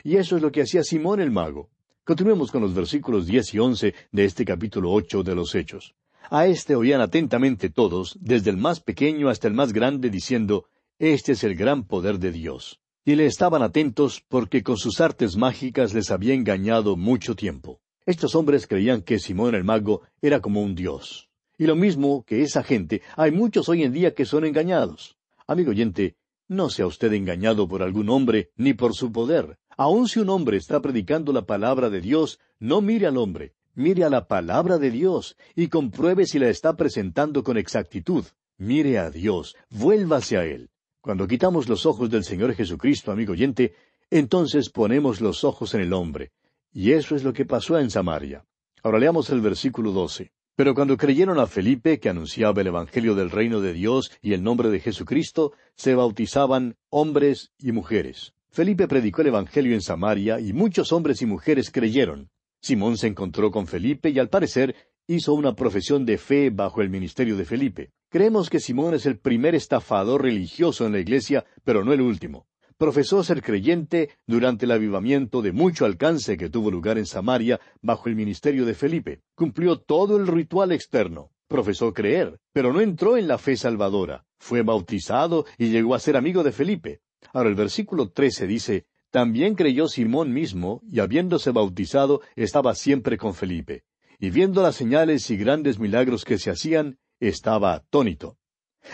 Y 0.04 0.16
eso 0.16 0.36
es 0.36 0.42
lo 0.42 0.50
que 0.50 0.62
hacía 0.62 0.82
Simón 0.82 1.20
el 1.20 1.30
mago. 1.30 1.70
Continuemos 2.04 2.50
con 2.50 2.62
los 2.62 2.74
versículos 2.74 3.26
diez 3.26 3.54
y 3.54 3.58
once 3.58 3.94
de 4.10 4.24
este 4.24 4.44
capítulo 4.44 4.90
ocho 4.92 5.22
de 5.22 5.34
los 5.34 5.54
Hechos. 5.54 5.94
A 6.30 6.46
éste 6.46 6.74
oían 6.74 7.00
atentamente 7.00 7.70
todos, 7.70 8.16
desde 8.20 8.50
el 8.50 8.56
más 8.56 8.80
pequeño 8.80 9.28
hasta 9.28 9.48
el 9.48 9.54
más 9.54 9.72
grande, 9.72 10.10
diciendo, 10.10 10.66
Este 10.98 11.32
es 11.32 11.44
el 11.44 11.54
gran 11.54 11.84
poder 11.84 12.18
de 12.18 12.32
Dios 12.32 12.80
y 13.04 13.14
le 13.14 13.26
estaban 13.26 13.62
atentos 13.62 14.22
porque 14.28 14.62
con 14.62 14.76
sus 14.76 15.00
artes 15.00 15.36
mágicas 15.36 15.94
les 15.94 16.10
había 16.10 16.34
engañado 16.34 16.96
mucho 16.96 17.34
tiempo. 17.34 17.80
Estos 18.04 18.34
hombres 18.34 18.66
creían 18.66 19.02
que 19.02 19.18
Simón 19.18 19.54
el 19.54 19.64
mago 19.64 20.02
era 20.20 20.40
como 20.40 20.62
un 20.62 20.74
dios. 20.74 21.29
Y 21.60 21.66
lo 21.66 21.76
mismo 21.76 22.24
que 22.24 22.40
esa 22.40 22.62
gente, 22.62 23.02
hay 23.16 23.32
muchos 23.32 23.68
hoy 23.68 23.82
en 23.82 23.92
día 23.92 24.14
que 24.14 24.24
son 24.24 24.46
engañados. 24.46 25.18
Amigo 25.46 25.72
oyente, 25.72 26.16
no 26.48 26.70
sea 26.70 26.86
usted 26.86 27.12
engañado 27.12 27.68
por 27.68 27.82
algún 27.82 28.08
hombre 28.08 28.48
ni 28.56 28.72
por 28.72 28.94
su 28.94 29.12
poder. 29.12 29.58
Aun 29.76 30.08
si 30.08 30.20
un 30.20 30.30
hombre 30.30 30.56
está 30.56 30.80
predicando 30.80 31.34
la 31.34 31.44
palabra 31.44 31.90
de 31.90 32.00
Dios, 32.00 32.40
no 32.60 32.80
mire 32.80 33.08
al 33.08 33.18
hombre, 33.18 33.52
mire 33.74 34.04
a 34.04 34.08
la 34.08 34.26
palabra 34.26 34.78
de 34.78 34.90
Dios 34.90 35.36
y 35.54 35.68
compruebe 35.68 36.24
si 36.24 36.38
la 36.38 36.48
está 36.48 36.78
presentando 36.78 37.44
con 37.44 37.58
exactitud. 37.58 38.24
Mire 38.56 38.96
a 38.96 39.10
Dios, 39.10 39.54
vuélvase 39.68 40.38
a 40.38 40.46
Él. 40.46 40.70
Cuando 41.02 41.28
quitamos 41.28 41.68
los 41.68 41.84
ojos 41.84 42.08
del 42.08 42.24
Señor 42.24 42.54
Jesucristo, 42.54 43.12
amigo 43.12 43.32
oyente, 43.32 43.74
entonces 44.08 44.70
ponemos 44.70 45.20
los 45.20 45.44
ojos 45.44 45.74
en 45.74 45.82
el 45.82 45.92
hombre. 45.92 46.32
Y 46.72 46.92
eso 46.92 47.16
es 47.16 47.22
lo 47.22 47.34
que 47.34 47.44
pasó 47.44 47.78
en 47.78 47.90
Samaria. 47.90 48.46
Ahora 48.82 48.98
leamos 48.98 49.28
el 49.28 49.42
versículo 49.42 49.92
doce. 49.92 50.32
Pero 50.60 50.74
cuando 50.74 50.98
creyeron 50.98 51.38
a 51.38 51.46
Felipe, 51.46 52.00
que 52.00 52.10
anunciaba 52.10 52.60
el 52.60 52.66
Evangelio 52.66 53.14
del 53.14 53.30
reino 53.30 53.62
de 53.62 53.72
Dios 53.72 54.12
y 54.20 54.34
el 54.34 54.42
nombre 54.42 54.68
de 54.68 54.78
Jesucristo, 54.78 55.54
se 55.74 55.94
bautizaban 55.94 56.76
hombres 56.90 57.50
y 57.58 57.72
mujeres. 57.72 58.34
Felipe 58.50 58.86
predicó 58.86 59.22
el 59.22 59.28
Evangelio 59.28 59.72
en 59.72 59.80
Samaria 59.80 60.38
y 60.38 60.52
muchos 60.52 60.92
hombres 60.92 61.22
y 61.22 61.24
mujeres 61.24 61.70
creyeron. 61.70 62.28
Simón 62.60 62.98
se 62.98 63.06
encontró 63.06 63.50
con 63.50 63.66
Felipe 63.66 64.10
y 64.10 64.18
al 64.18 64.28
parecer 64.28 64.76
hizo 65.06 65.32
una 65.32 65.54
profesión 65.54 66.04
de 66.04 66.18
fe 66.18 66.50
bajo 66.50 66.82
el 66.82 66.90
ministerio 66.90 67.38
de 67.38 67.46
Felipe. 67.46 67.92
Creemos 68.10 68.50
que 68.50 68.60
Simón 68.60 68.92
es 68.92 69.06
el 69.06 69.18
primer 69.18 69.54
estafador 69.54 70.24
religioso 70.24 70.84
en 70.84 70.92
la 70.92 70.98
iglesia, 70.98 71.46
pero 71.64 71.86
no 71.86 71.94
el 71.94 72.02
último. 72.02 72.46
Profesó 72.80 73.22
ser 73.22 73.42
creyente 73.42 74.08
durante 74.26 74.64
el 74.64 74.70
avivamiento 74.70 75.42
de 75.42 75.52
mucho 75.52 75.84
alcance 75.84 76.38
que 76.38 76.48
tuvo 76.48 76.70
lugar 76.70 76.96
en 76.96 77.04
Samaria 77.04 77.60
bajo 77.82 78.08
el 78.08 78.16
ministerio 78.16 78.64
de 78.64 78.72
Felipe. 78.72 79.20
Cumplió 79.34 79.78
todo 79.78 80.16
el 80.16 80.26
ritual 80.26 80.72
externo. 80.72 81.30
Profesó 81.46 81.92
creer, 81.92 82.40
pero 82.54 82.72
no 82.72 82.80
entró 82.80 83.18
en 83.18 83.28
la 83.28 83.36
fe 83.36 83.58
salvadora. 83.58 84.24
Fue 84.38 84.62
bautizado 84.62 85.44
y 85.58 85.68
llegó 85.68 85.94
a 85.94 85.98
ser 85.98 86.16
amigo 86.16 86.42
de 86.42 86.52
Felipe. 86.52 87.02
Ahora 87.34 87.50
el 87.50 87.54
versículo 87.54 88.08
trece 88.12 88.46
dice, 88.46 88.86
También 89.10 89.56
creyó 89.56 89.86
Simón 89.86 90.32
mismo, 90.32 90.80
y 90.90 91.00
habiéndose 91.00 91.50
bautizado, 91.50 92.22
estaba 92.34 92.74
siempre 92.74 93.18
con 93.18 93.34
Felipe. 93.34 93.82
Y 94.18 94.30
viendo 94.30 94.62
las 94.62 94.76
señales 94.76 95.28
y 95.28 95.36
grandes 95.36 95.78
milagros 95.78 96.24
que 96.24 96.38
se 96.38 96.50
hacían, 96.50 96.96
estaba 97.18 97.74
atónito. 97.74 98.38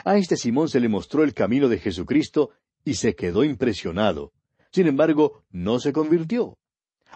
A 0.04 0.16
este 0.16 0.36
Simón 0.36 0.68
se 0.68 0.80
le 0.80 0.88
mostró 0.88 1.22
el 1.22 1.34
camino 1.34 1.68
de 1.68 1.78
Jesucristo 1.78 2.50
y 2.86 2.94
se 2.94 3.16
quedó 3.16 3.44
impresionado. 3.44 4.32
Sin 4.70 4.86
embargo, 4.86 5.42
no 5.50 5.80
se 5.80 5.92
convirtió. 5.92 6.56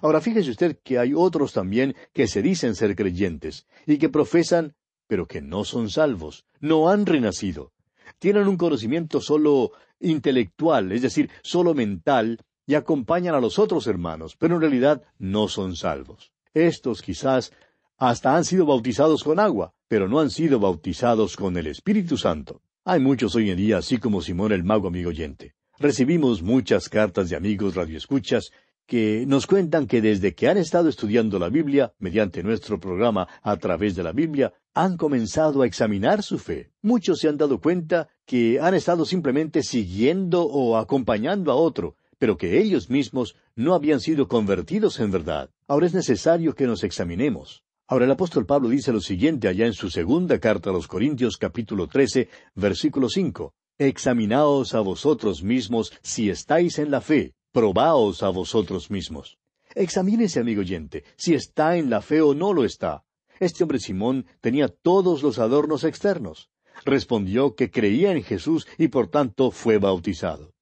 Ahora 0.03 0.21
fíjese 0.21 0.51
usted 0.51 0.79
que 0.83 0.99
hay 0.99 1.15
otros 1.15 1.53
también 1.53 1.95
que 2.13 2.27
se 2.27 2.43
dicen 2.43 2.75
ser 2.75 2.97
creyentes 2.97 3.67
y 3.87 3.99
que 3.99 4.09
profesan, 4.09 4.75
pero 5.07 5.27
que 5.27 5.41
no 5.41 5.65
son 5.65 5.89
salvos, 5.89 6.45
no 6.59 6.91
han 6.91 7.07
renacido. 7.07 7.73
Tienen 8.19 8.49
un 8.49 8.57
conocimiento 8.57 9.21
solo 9.21 9.71
intelectual, 10.01 10.91
es 10.91 11.03
decir, 11.03 11.31
solo 11.43 11.73
mental, 11.73 12.41
y 12.67 12.75
acompañan 12.75 13.37
a 13.37 13.41
los 13.41 13.59
otros 13.59 13.87
hermanos, 13.87 14.37
pero 14.37 14.57
en 14.57 14.63
realidad 14.63 15.03
no 15.19 15.47
son 15.47 15.77
salvos. 15.77 16.33
Estos 16.53 17.01
quizás 17.01 17.53
hasta 17.97 18.37
han 18.37 18.45
sido 18.45 18.67
bautizados 18.67 19.23
con 19.23 19.39
agua, 19.39 19.73
pero 19.87 20.09
no 20.09 20.19
han 20.19 20.31
sido 20.31 20.59
bautizados 20.59 21.37
con 21.37 21.57
el 21.57 21.69
Espíritu 21.69 22.17
Santo. 22.17 22.61
Hay 22.85 22.99
muchos 22.99 23.37
hoy 23.37 23.51
en 23.51 23.57
día, 23.57 23.79
así 23.79 23.99
como 23.99 24.21
Simón 24.21 24.53
el 24.53 24.65
mago 24.65 24.89
amigo 24.89 25.11
oyente. 25.11 25.55
Recibimos 25.83 26.43
muchas 26.43 26.91
cartas 26.91 27.31
de 27.31 27.37
amigos 27.37 27.75
radioescuchas 27.75 28.51
que 28.87 29.25
nos 29.27 29.47
cuentan 29.47 29.87
que 29.87 30.03
desde 30.03 30.35
que 30.35 30.47
han 30.47 30.59
estado 30.59 30.91
estudiando 30.91 31.39
la 31.39 31.49
Biblia, 31.49 31.95
mediante 31.99 32.43
nuestro 32.43 32.79
programa 32.79 33.27
a 33.41 33.57
través 33.57 33.97
de 33.97 34.03
la 34.03 34.13
Biblia, 34.13 34.53
han 34.75 34.99
comenzado 34.99 35.63
a 35.63 35.67
examinar 35.67 36.23
su 36.23 36.39
fe. 36.39 36.71
Muchos 36.83 37.21
se 37.21 37.31
han 37.31 37.39
dado 37.39 37.63
cuenta 37.63 38.09
que 38.27 38.61
han 38.61 38.75
estado 38.75 39.07
simplemente 39.07 39.63
siguiendo 39.63 40.43
o 40.43 40.77
acompañando 40.77 41.51
a 41.51 41.55
otro, 41.55 41.97
pero 42.19 42.37
que 42.37 42.61
ellos 42.61 42.91
mismos 42.91 43.35
no 43.57 43.73
habían 43.73 44.01
sido 44.01 44.29
convertidos 44.29 45.01
en 45.01 45.11
verdad. 45.11 45.49
Ahora 45.67 45.87
es 45.87 45.95
necesario 45.95 46.55
que 46.55 46.67
nos 46.67 46.85
examinemos. 46.85 47.65
Ahora 47.87 48.05
el 48.05 48.11
apóstol 48.11 48.45
Pablo 48.45 48.69
dice 48.69 48.93
lo 48.93 49.01
siguiente 49.01 49.49
allá 49.49 49.65
en 49.65 49.73
su 49.73 49.89
segunda 49.89 50.39
carta 50.41 50.69
a 50.69 50.75
los 50.75 50.87
Corintios 50.87 51.39
capítulo 51.39 51.87
trece, 51.87 52.29
versículo 52.55 53.09
cinco. 53.09 53.55
Examinaos 53.81 54.75
a 54.75 54.81
vosotros 54.81 55.43
mismos 55.43 55.91
si 56.03 56.29
estáis 56.29 56.79
en 56.79 56.91
la 56.91 57.01
fe, 57.01 57.33
probaos 57.51 58.23
a 58.23 58.29
vosotros 58.29 58.91
mismos. 58.91 59.39
Examínese, 59.75 60.39
amigo 60.39 60.61
oyente, 60.61 61.03
si 61.17 61.33
está 61.33 61.79
en 61.79 61.89
la 61.89 62.03
fe 62.03 62.21
o 62.21 62.35
no 62.35 62.53
lo 62.53 62.67
está. 62.67 63.05
Este 63.39 63.65
hombre 63.65 63.79
Simón 63.79 64.27
tenía 64.43 64.69
todos 64.69 65.23
los 65.23 65.39
adornos 65.39 65.85
externos. 65.85 66.51
Respondió 66.85 67.55
que 67.55 67.71
creía 67.71 68.13
en 68.13 68.23
Jesús 68.23 68.69
y 68.77 68.89
por 68.89 69.09
tanto 69.09 69.51
fue 69.51 69.79
bautizado. 69.79 70.53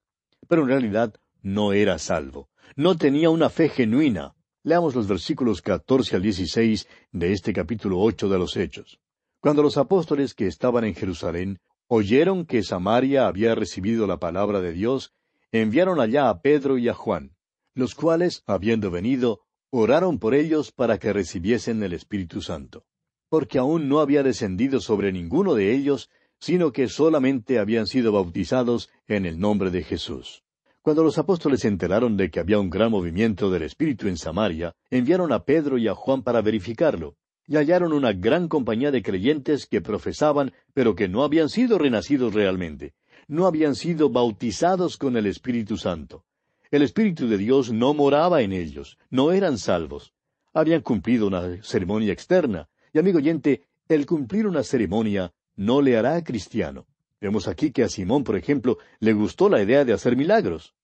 Pero 0.47 0.61
en 0.61 0.69
realidad 0.69 1.13
no 1.41 1.73
era 1.73 1.99
salvo. 1.99 2.47
No 2.77 2.95
tenía 2.95 3.29
una 3.31 3.49
fe 3.49 3.67
genuina. 3.67 4.33
Leamos 4.63 4.95
los 4.95 5.09
versículos 5.09 5.61
catorce 5.61 6.15
al 6.15 6.21
dieciséis 6.21 6.87
de 7.11 7.33
este 7.33 7.51
capítulo 7.51 7.99
ocho 7.99 8.29
de 8.29 8.39
los 8.39 8.55
Hechos. 8.55 9.01
Cuando 9.41 9.61
los 9.61 9.75
apóstoles 9.75 10.33
que 10.33 10.47
estaban 10.47 10.85
en 10.85 10.95
Jerusalén 10.95 11.59
oyeron 11.91 12.45
que 12.45 12.61
Samaria 12.61 13.27
había 13.27 13.55
recibido 13.55 14.05
la 14.05 14.19
palabra 14.19 14.61
de 14.61 14.73
Dios, 14.73 15.11
enviaron 15.51 15.99
allá 15.99 16.29
a 16.29 16.41
Pedro 16.41 16.77
y 16.77 16.87
a 16.87 16.93
Juan, 16.93 17.35
los 17.73 17.95
cuales, 17.95 18.43
habiendo 18.45 18.91
venido, 18.91 19.41
oraron 19.71 20.19
por 20.19 20.35
ellos 20.35 20.71
para 20.71 20.99
que 20.99 21.11
recibiesen 21.11 21.81
el 21.81 21.93
Espíritu 21.93 22.43
Santo, 22.43 22.85
porque 23.27 23.57
aún 23.57 23.89
no 23.89 24.01
había 24.01 24.21
descendido 24.21 24.79
sobre 24.81 25.11
ninguno 25.11 25.55
de 25.55 25.73
ellos, 25.73 26.11
sino 26.39 26.71
que 26.71 26.87
solamente 26.87 27.57
habían 27.57 27.87
sido 27.87 28.11
bautizados 28.11 28.89
en 29.07 29.25
el 29.25 29.39
nombre 29.39 29.71
de 29.71 29.83
Jesús. 29.83 30.43
Cuando 30.83 31.03
los 31.03 31.17
apóstoles 31.17 31.61
se 31.61 31.67
enteraron 31.69 32.17
de 32.17 32.29
que 32.29 32.39
había 32.39 32.59
un 32.59 32.69
gran 32.69 32.91
movimiento 32.91 33.49
del 33.49 33.63
Espíritu 33.63 34.07
en 34.07 34.17
Samaria, 34.17 34.75
enviaron 34.91 35.33
a 35.33 35.43
Pedro 35.43 35.79
y 35.79 35.87
a 35.87 35.95
Juan 35.95 36.21
para 36.21 36.41
verificarlo, 36.41 37.17
y 37.49 37.55
hallaron 37.55 37.93
una 37.93 38.13
gran 38.13 38.47
compañía 38.47 38.91
de 38.91 39.01
creyentes 39.01 39.65
que 39.65 39.81
profesaban, 39.81 40.53
pero 40.75 40.93
que 40.93 41.09
no 41.09 41.23
habían 41.23 41.49
sido 41.49 41.79
renacidos 41.79 42.35
realmente, 42.35 42.93
no 43.27 43.47
habían 43.47 43.73
sido 43.73 44.11
bautizados 44.11 44.97
con 44.97 45.17
el 45.17 45.25
Espíritu 45.25 45.75
Santo. 45.75 46.23
El 46.69 46.83
Espíritu 46.83 47.27
de 47.27 47.39
Dios 47.39 47.73
no 47.73 47.95
moraba 47.95 48.43
en 48.43 48.53
ellos, 48.53 48.99
no 49.09 49.31
eran 49.31 49.57
salvos. 49.57 50.13
Habían 50.53 50.81
cumplido 50.81 51.25
una 51.25 51.63
ceremonia 51.63 52.13
externa, 52.13 52.69
y 52.93 52.99
amigo 52.99 53.17
oyente, 53.17 53.63
el 53.87 54.05
cumplir 54.05 54.45
una 54.45 54.61
ceremonia 54.61 55.33
no 55.55 55.81
le 55.81 55.97
hará 55.97 56.23
cristiano. 56.23 56.85
Vemos 57.19 57.47
aquí 57.47 57.71
que 57.71 57.81
a 57.81 57.89
Simón, 57.89 58.23
por 58.23 58.37
ejemplo, 58.37 58.77
le 58.99 59.13
gustó 59.13 59.49
la 59.49 59.63
idea 59.63 59.85
de 59.85 59.93
hacer 59.93 60.15
milagros. 60.15 60.75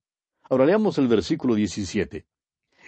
Ahora 0.49 0.65
leamos 0.65 0.97
el 0.97 1.07
versículo 1.07 1.53
17. 1.53 2.25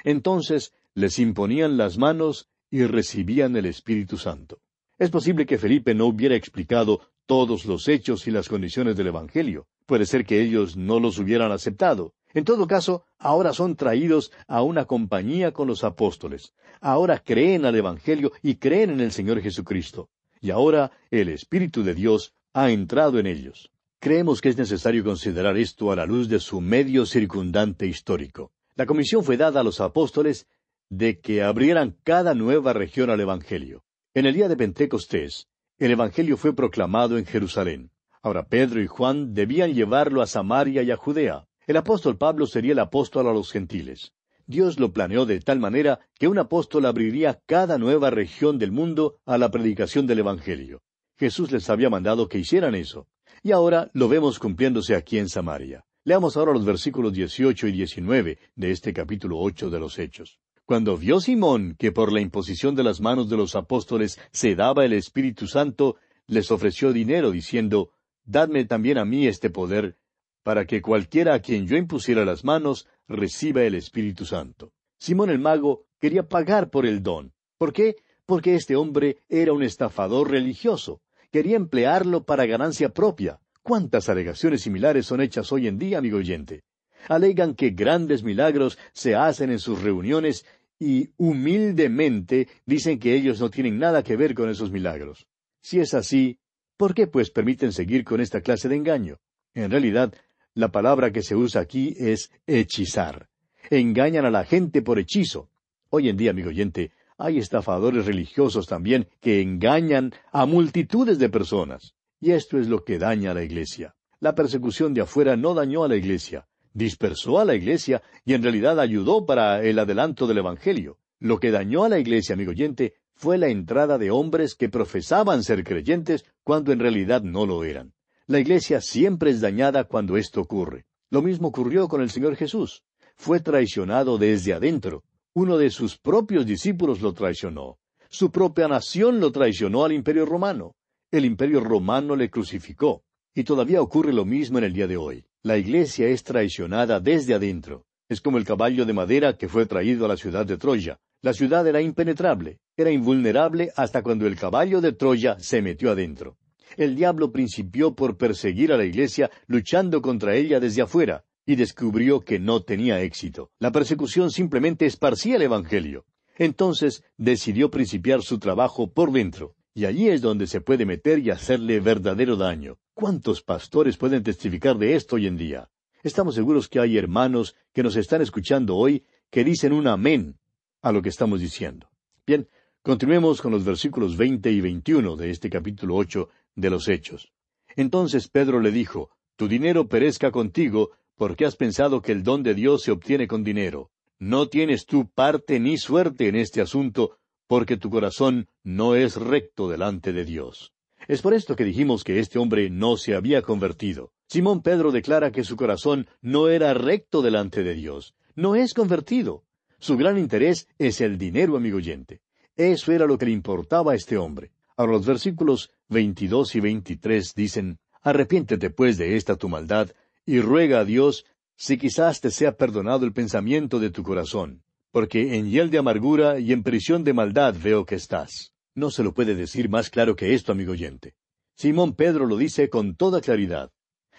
Entonces 0.04 0.74
les 0.96 1.20
imponían 1.20 1.78
las 1.78 2.00
manos 2.00 2.50
y 2.70 2.84
recibían 2.86 3.56
el 3.56 3.66
Espíritu 3.66 4.18
Santo. 4.18 4.60
Es 4.98 5.10
posible 5.10 5.46
que 5.46 5.58
Felipe 5.58 5.94
no 5.94 6.06
hubiera 6.06 6.36
explicado 6.36 7.02
todos 7.26 7.66
los 7.66 7.88
hechos 7.88 8.28
y 8.28 8.32
las 8.32 8.50
condiciones 8.50 8.96
del 8.96 9.08
Evangelio. 9.08 9.68
Puede 9.86 10.06
ser 10.06 10.26
que 10.26 10.42
ellos 10.42 10.76
no 10.76 11.00
los 11.00 11.20
hubieran 11.20 11.52
aceptado. 11.52 12.14
En 12.34 12.46
todo 12.46 12.68
caso, 12.68 13.06
ahora 13.20 13.54
son 13.54 13.76
traídos 13.76 14.32
a 14.48 14.62
una 14.62 14.86
compañía 14.86 15.52
con 15.52 15.68
los 15.68 15.84
apóstoles. 15.84 16.54
ahora 16.80 17.20
creen 17.20 17.66
al 17.66 17.76
Evangelio 17.76 18.32
y 18.44 18.56
creen 18.56 18.92
en 18.92 19.02
el 19.02 19.12
Señor 19.12 19.42
Jesucristo. 19.42 20.10
Y 20.42 20.52
ahora 20.52 20.92
el 21.10 21.30
Espíritu 21.30 21.84
de 21.84 21.96
Dios 21.96 22.34
ha 22.54 22.70
entrado 22.70 23.20
en 23.20 23.26
ellos. 23.28 23.72
Creemos 24.00 24.42
que 24.42 24.50
es 24.50 24.58
necesario 24.58 25.04
considerar 25.04 25.58
esto 25.58 25.92
a 25.92 25.96
la 25.96 26.06
luz 26.06 26.30
de 26.30 26.40
su 26.40 26.62
medio 26.62 27.06
circundante 27.06 27.88
histórico. 27.88 28.52
La 28.76 28.86
comisión 28.86 29.24
fue 29.24 29.38
dada 29.38 29.62
a 29.62 29.64
los 29.64 29.82
apóstoles 29.82 30.48
de 30.90 31.20
que 31.20 31.44
abrieran 31.44 31.98
cada 32.04 32.34
nueva 32.34 32.74
región 32.74 33.10
al 33.10 33.20
Evangelio. 33.20 33.84
En 34.14 34.26
el 34.26 34.34
día 34.34 34.48
de 34.48 34.58
Pentecostés, 34.58 35.48
el 35.78 35.92
Evangelio 35.92 36.38
fue 36.38 36.56
proclamado 36.56 37.18
en 37.18 37.26
Jerusalén. 37.26 37.92
Ahora 38.22 38.48
Pedro 38.48 38.82
y 38.82 38.88
Juan 38.88 39.34
debían 39.34 39.74
llevarlo 39.74 40.22
a 40.22 40.28
Samaria 40.28 40.82
y 40.84 40.92
a 40.92 40.98
Judea. 40.98 41.46
El 41.68 41.78
apóstol 41.78 42.18
Pablo 42.18 42.48
sería 42.48 42.72
el 42.72 42.80
apóstol 42.80 43.28
a 43.28 43.34
los 43.34 43.52
gentiles. 43.52 44.14
Dios 44.46 44.80
lo 44.80 44.94
planeó 44.94 45.26
de 45.26 45.40
tal 45.42 45.60
manera 45.60 46.00
que 46.18 46.28
un 46.28 46.40
apóstol 46.40 46.86
abriría 46.86 47.42
cada 47.46 47.78
nueva 47.78 48.10
región 48.10 48.58
del 48.58 48.72
mundo 48.72 49.20
a 49.26 49.38
la 49.38 49.52
predicación 49.52 50.08
del 50.08 50.20
Evangelio. 50.20 50.82
Jesús 51.18 51.52
les 51.52 51.70
había 51.70 51.90
mandado 51.90 52.30
que 52.30 52.40
hicieran 52.40 52.74
eso. 52.74 53.08
Y 53.44 53.52
ahora 53.52 53.92
lo 53.94 54.08
vemos 54.08 54.40
cumpliéndose 54.40 54.96
aquí 54.96 55.20
en 55.20 55.30
Samaria. 55.30 55.86
Leamos 56.06 56.38
ahora 56.38 56.54
los 56.54 56.66
versículos 56.66 57.12
18 57.14 57.68
y 57.68 57.72
19 57.74 58.40
de 58.56 58.72
este 58.72 58.94
capítulo 58.94 59.38
8 59.40 59.70
de 59.70 59.80
los 59.80 60.00
Hechos. 60.00 60.40
Cuando 60.68 60.98
vio 60.98 61.22
Simón 61.22 61.78
que 61.80 61.94
por 61.94 62.12
la 62.12 62.20
imposición 62.20 62.76
de 62.76 62.84
las 62.84 63.00
manos 63.00 63.30
de 63.30 63.38
los 63.38 63.56
apóstoles 63.56 64.20
se 64.34 64.54
daba 64.54 64.84
el 64.84 64.92
Espíritu 64.92 65.48
Santo, 65.48 65.96
les 66.28 66.52
ofreció 66.52 66.92
dinero, 66.92 67.32
diciendo, 67.32 67.92
Dadme 68.26 68.66
también 68.66 68.98
a 68.98 69.06
mí 69.06 69.28
este 69.28 69.50
poder, 69.50 69.96
para 70.44 70.66
que 70.66 70.82
cualquiera 70.82 71.36
a 71.36 71.40
quien 71.40 71.68
yo 71.68 71.78
impusiera 71.78 72.26
las 72.26 72.44
manos 72.44 72.86
reciba 73.08 73.64
el 73.64 73.76
Espíritu 73.76 74.26
Santo. 74.26 74.74
Simón 75.00 75.30
el 75.30 75.40
mago 75.40 75.86
quería 76.02 76.28
pagar 76.28 76.70
por 76.70 76.86
el 76.86 77.02
don. 77.02 77.32
¿Por 77.58 77.72
qué? 77.72 77.96
Porque 78.26 78.56
este 78.56 78.76
hombre 78.76 79.20
era 79.30 79.54
un 79.54 79.64
estafador 79.64 80.30
religioso. 80.30 81.00
Quería 81.32 81.56
emplearlo 81.56 82.26
para 82.26 82.46
ganancia 82.46 82.90
propia. 82.90 83.40
¿Cuántas 83.64 84.10
alegaciones 84.10 84.64
similares 84.64 85.06
son 85.06 85.22
hechas 85.22 85.50
hoy 85.54 85.66
en 85.66 85.78
día, 85.78 86.00
amigo 86.00 86.18
oyente? 86.18 86.66
Alegan 87.08 87.54
que 87.56 87.70
grandes 87.70 88.24
milagros 88.24 88.78
se 88.92 89.16
hacen 89.16 89.50
en 89.50 89.60
sus 89.60 89.82
reuniones 89.82 90.46
y 90.80 91.10
humildemente 91.18 92.48
dicen 92.66 93.00
que 93.00 93.16
ellos 93.16 93.40
no 93.40 93.50
tienen 93.50 93.80
nada 93.80 94.04
que 94.04 94.16
ver 94.16 94.34
con 94.34 94.50
esos 94.50 94.72
milagros. 94.72 95.28
Si 95.62 95.80
es 95.80 95.94
así, 95.94 96.40
¿por 96.78 96.94
qué 96.94 97.08
pues 97.08 97.32
permiten 97.32 97.72
seguir 97.72 98.04
con 98.04 98.22
esta 98.22 98.42
clase 98.42 98.70
de 98.70 98.76
engaño? 98.76 99.20
En 99.54 99.72
realidad, 99.72 100.14
la 100.54 100.72
palabra 100.72 101.12
que 101.12 101.24
se 101.24 101.36
usa 101.36 101.62
aquí 101.62 101.96
es 101.98 102.32
hechizar. 102.46 103.30
Engañan 103.70 104.26
a 104.26 104.32
la 104.32 104.46
gente 104.46 104.82
por 104.82 105.00
hechizo. 105.00 105.50
Hoy 105.90 106.10
en 106.10 106.18
día, 106.18 106.32
amigo 106.32 106.50
oyente, 106.50 106.92
hay 107.18 107.40
estafadores 107.40 108.06
religiosos 108.06 108.68
también 108.68 109.08
que 109.20 109.42
engañan 109.42 110.14
a 110.32 110.46
multitudes 110.46 111.18
de 111.20 111.30
personas. 111.30 111.96
Y 112.20 112.32
esto 112.32 112.60
es 112.60 112.68
lo 112.68 112.84
que 112.84 113.00
daña 113.00 113.32
a 113.32 113.34
la 113.34 113.44
iglesia. 113.44 113.96
La 114.20 114.36
persecución 114.36 114.94
de 114.94 115.02
afuera 115.02 115.36
no 115.36 115.54
dañó 115.54 115.84
a 115.84 115.88
la 115.88 115.96
iglesia, 115.96 116.48
dispersó 116.78 117.40
a 117.40 117.46
la 117.46 117.56
iglesia 117.56 118.04
y 118.24 118.36
en 118.36 118.44
realidad 118.44 118.80
ayudó 118.80 119.26
para 119.26 119.64
el 119.64 119.80
adelanto 119.80 120.28
del 120.28 120.38
Evangelio. 120.38 121.00
Lo 121.20 121.40
que 121.40 121.50
dañó 121.50 121.84
a 121.84 121.90
la 121.90 121.98
iglesia, 121.98 122.36
amigo 122.36 122.52
oyente, 122.52 122.94
fue 123.16 123.40
la 123.40 123.48
entrada 123.48 123.98
de 123.98 124.12
hombres 124.12 124.54
que 124.54 124.70
profesaban 124.70 125.44
ser 125.44 125.64
creyentes 125.64 126.24
cuando 126.44 126.72
en 126.72 126.80
realidad 126.80 127.24
no 127.24 127.48
lo 127.48 127.64
eran. 127.64 127.94
La 128.28 128.40
iglesia 128.40 128.80
siempre 128.80 129.32
es 129.32 129.42
dañada 129.42 129.86
cuando 129.86 130.18
esto 130.18 130.40
ocurre. 130.40 130.86
Lo 131.10 131.24
mismo 131.24 131.48
ocurrió 131.48 131.88
con 131.88 132.02
el 132.02 132.12
Señor 132.12 132.36
Jesús. 132.36 132.84
Fue 133.16 133.40
traicionado 133.40 134.20
desde 134.20 134.54
adentro. 134.54 135.04
Uno 135.34 135.58
de 135.58 135.72
sus 135.72 135.98
propios 135.98 136.46
discípulos 136.46 137.02
lo 137.02 137.14
traicionó. 137.14 137.80
Su 138.08 138.30
propia 138.30 138.68
nación 138.68 139.20
lo 139.20 139.32
traicionó 139.32 139.84
al 139.84 139.94
imperio 139.94 140.28
romano. 140.28 140.76
El 141.10 141.26
imperio 141.26 141.60
romano 141.60 142.16
le 142.16 142.30
crucificó. 142.30 143.04
Y 143.34 143.44
todavía 143.44 143.82
ocurre 143.82 144.14
lo 144.14 144.26
mismo 144.26 144.60
en 144.60 144.66
el 144.66 144.74
día 144.74 144.88
de 144.88 144.98
hoy. 144.98 145.27
La 145.48 145.58
iglesia 145.58 146.10
es 146.10 146.24
traicionada 146.24 147.00
desde 147.00 147.34
adentro. 147.34 147.86
Es 148.10 148.20
como 148.20 148.38
el 148.38 148.44
caballo 148.44 148.86
de 148.86 148.92
madera 148.92 149.38
que 149.38 149.48
fue 149.48 149.66
traído 149.66 150.04
a 150.04 150.10
la 150.10 150.18
ciudad 150.18 150.46
de 150.46 150.58
Troya. 150.58 151.00
La 151.22 151.32
ciudad 151.32 151.66
era 151.66 151.80
impenetrable, 151.82 152.60
era 152.76 152.92
invulnerable 152.92 153.72
hasta 153.78 154.04
cuando 154.04 154.28
el 154.28 154.36
caballo 154.36 154.82
de 154.82 154.92
Troya 154.92 155.38
se 155.40 155.62
metió 155.62 155.92
adentro 155.92 156.38
el 156.76 156.96
diablo 156.96 157.32
principió 157.32 157.96
por 157.96 158.18
perseguir 158.18 158.74
a 158.74 158.78
la 158.78 158.84
iglesia 158.84 159.32
luchando 159.48 160.02
contra 160.02 160.36
ella 160.36 160.60
desde 160.60 160.82
afuera, 160.82 161.24
y 161.46 161.56
descubrió 161.56 162.20
que 162.20 162.40
no 162.40 162.62
tenía 162.62 163.02
éxito. 163.02 163.52
La 163.58 163.72
persecución 163.72 164.32
simplemente 164.32 164.86
esparcía 164.86 165.38
el 165.38 165.44
Evangelio. 165.44 166.06
Entonces 166.38 167.04
decidió 167.16 167.72
principiar 167.72 168.22
su 168.22 168.38
trabajo 168.38 168.92
por 168.92 169.12
dentro, 169.12 169.56
y 169.74 169.86
allí 169.86 170.10
es 170.10 170.22
donde 170.22 170.46
se 170.46 170.60
puede 170.60 170.86
meter 170.86 171.20
y 171.20 171.30
hacerle 171.30 171.80
verdadero 171.80 172.36
daño. 172.36 172.78
¿Cuántos 173.00 173.44
pastores 173.44 173.96
pueden 173.96 174.24
testificar 174.24 174.76
de 174.80 174.96
esto 174.96 175.18
hoy 175.18 175.28
en 175.28 175.38
día? 175.38 175.70
Estamos 176.02 176.34
seguros 176.34 176.68
que 176.68 176.80
hay 176.80 176.98
hermanos 176.98 177.56
que 177.72 177.84
nos 177.84 177.96
están 177.96 178.24
escuchando 178.24 178.76
hoy 178.76 179.04
que 179.30 179.44
dicen 179.44 179.72
un 179.72 179.86
amén 179.86 180.40
a 180.82 180.92
lo 180.92 181.04
que 181.04 181.10
estamos 181.10 181.40
diciendo. 181.40 181.92
Bien, 182.26 182.50
continuemos 182.82 183.40
con 183.40 183.52
los 183.52 183.64
versículos 183.64 184.18
veinte 184.18 184.52
y 184.52 184.62
veintiuno 184.62 185.16
de 185.16 185.30
este 185.30 185.48
capítulo 185.48 185.96
ocho 185.96 186.30
de 186.56 186.72
los 186.72 186.88
Hechos. 186.88 187.32
Entonces 187.76 188.30
Pedro 188.30 188.62
le 188.62 188.72
dijo, 188.72 189.12
Tu 189.36 189.48
dinero 189.48 189.88
perezca 189.88 190.32
contigo, 190.32 190.90
porque 191.18 191.46
has 191.46 191.56
pensado 191.56 192.02
que 192.02 192.14
el 192.14 192.24
don 192.24 192.42
de 192.42 192.56
Dios 192.56 192.82
se 192.82 192.90
obtiene 192.90 193.28
con 193.28 193.44
dinero. 193.44 193.92
No 194.18 194.50
tienes 194.50 194.88
tú 194.88 195.08
parte 195.08 195.60
ni 195.60 195.78
suerte 195.78 196.30
en 196.30 196.36
este 196.36 196.62
asunto, 196.62 197.20
porque 197.46 197.78
tu 197.78 197.92
corazón 197.92 198.48
no 198.64 198.96
es 198.96 199.18
recto 199.18 199.70
delante 199.70 200.14
de 200.14 200.26
Dios. 200.26 200.74
Es 201.08 201.22
por 201.22 201.34
esto 201.34 201.56
que 201.56 201.64
dijimos 201.64 202.04
que 202.04 202.20
este 202.20 202.40
hombre 202.40 202.70
no 202.70 202.98
se 202.98 203.16
había 203.16 203.42
convertido. 203.42 204.12
Simón 204.28 204.62
Pedro 204.62 204.92
declara 204.92 205.32
que 205.32 205.44
su 205.44 205.56
corazón 205.56 206.08
no 206.22 206.50
era 206.50 206.74
recto 206.74 207.22
delante 207.22 207.64
de 207.64 207.74
Dios. 207.76 208.16
No 208.36 208.56
es 208.56 208.74
convertido. 208.74 209.44
Su 209.80 209.96
gran 209.96 210.18
interés 210.18 210.68
es 210.78 211.02
el 211.02 211.18
dinero, 211.18 211.56
amigo 211.56 211.78
oyente. 211.78 212.22
Eso 212.56 212.92
era 212.92 213.06
lo 213.06 213.18
que 213.18 213.26
le 213.26 213.32
importaba 213.32 213.94
a 213.94 213.96
este 213.96 214.18
hombre. 214.18 214.52
Ahora 214.76 214.94
los 214.94 215.06
versículos 215.06 215.72
22 215.90 216.56
y 216.56 216.60
23 216.60 217.34
dicen, 217.36 217.80
Arrepiéntete 218.02 218.70
pues 218.70 218.98
de 218.98 219.16
esta 219.16 219.36
tu 219.36 219.50
maldad, 219.50 219.90
y 220.26 220.40
ruega 220.40 220.80
a 220.80 220.86
Dios 220.86 221.26
si 221.56 221.78
quizás 221.78 222.22
te 222.22 222.32
sea 222.32 222.56
perdonado 222.56 223.06
el 223.06 223.14
pensamiento 223.14 223.80
de 223.80 223.90
tu 223.90 224.04
corazón, 224.04 224.64
porque 224.92 225.38
en 225.38 225.50
hiel 225.50 225.70
de 225.72 225.80
amargura 225.80 226.40
y 226.40 226.54
en 226.54 226.64
prisión 226.64 227.04
de 227.04 227.14
maldad 227.14 227.56
veo 227.62 227.86
que 227.86 227.96
estás. 227.96 228.54
No 228.78 228.92
se 228.92 229.02
lo 229.02 229.12
puede 229.12 229.34
decir 229.34 229.70
más 229.70 229.90
claro 229.90 230.16
que 230.16 230.36
esto, 230.36 230.52
amigo 230.52 230.74
oyente. 230.74 231.16
Simón 231.56 231.96
Pedro 231.96 232.28
lo 232.28 232.38
dice 232.38 232.70
con 232.70 232.96
toda 232.96 233.22
claridad. 233.22 233.72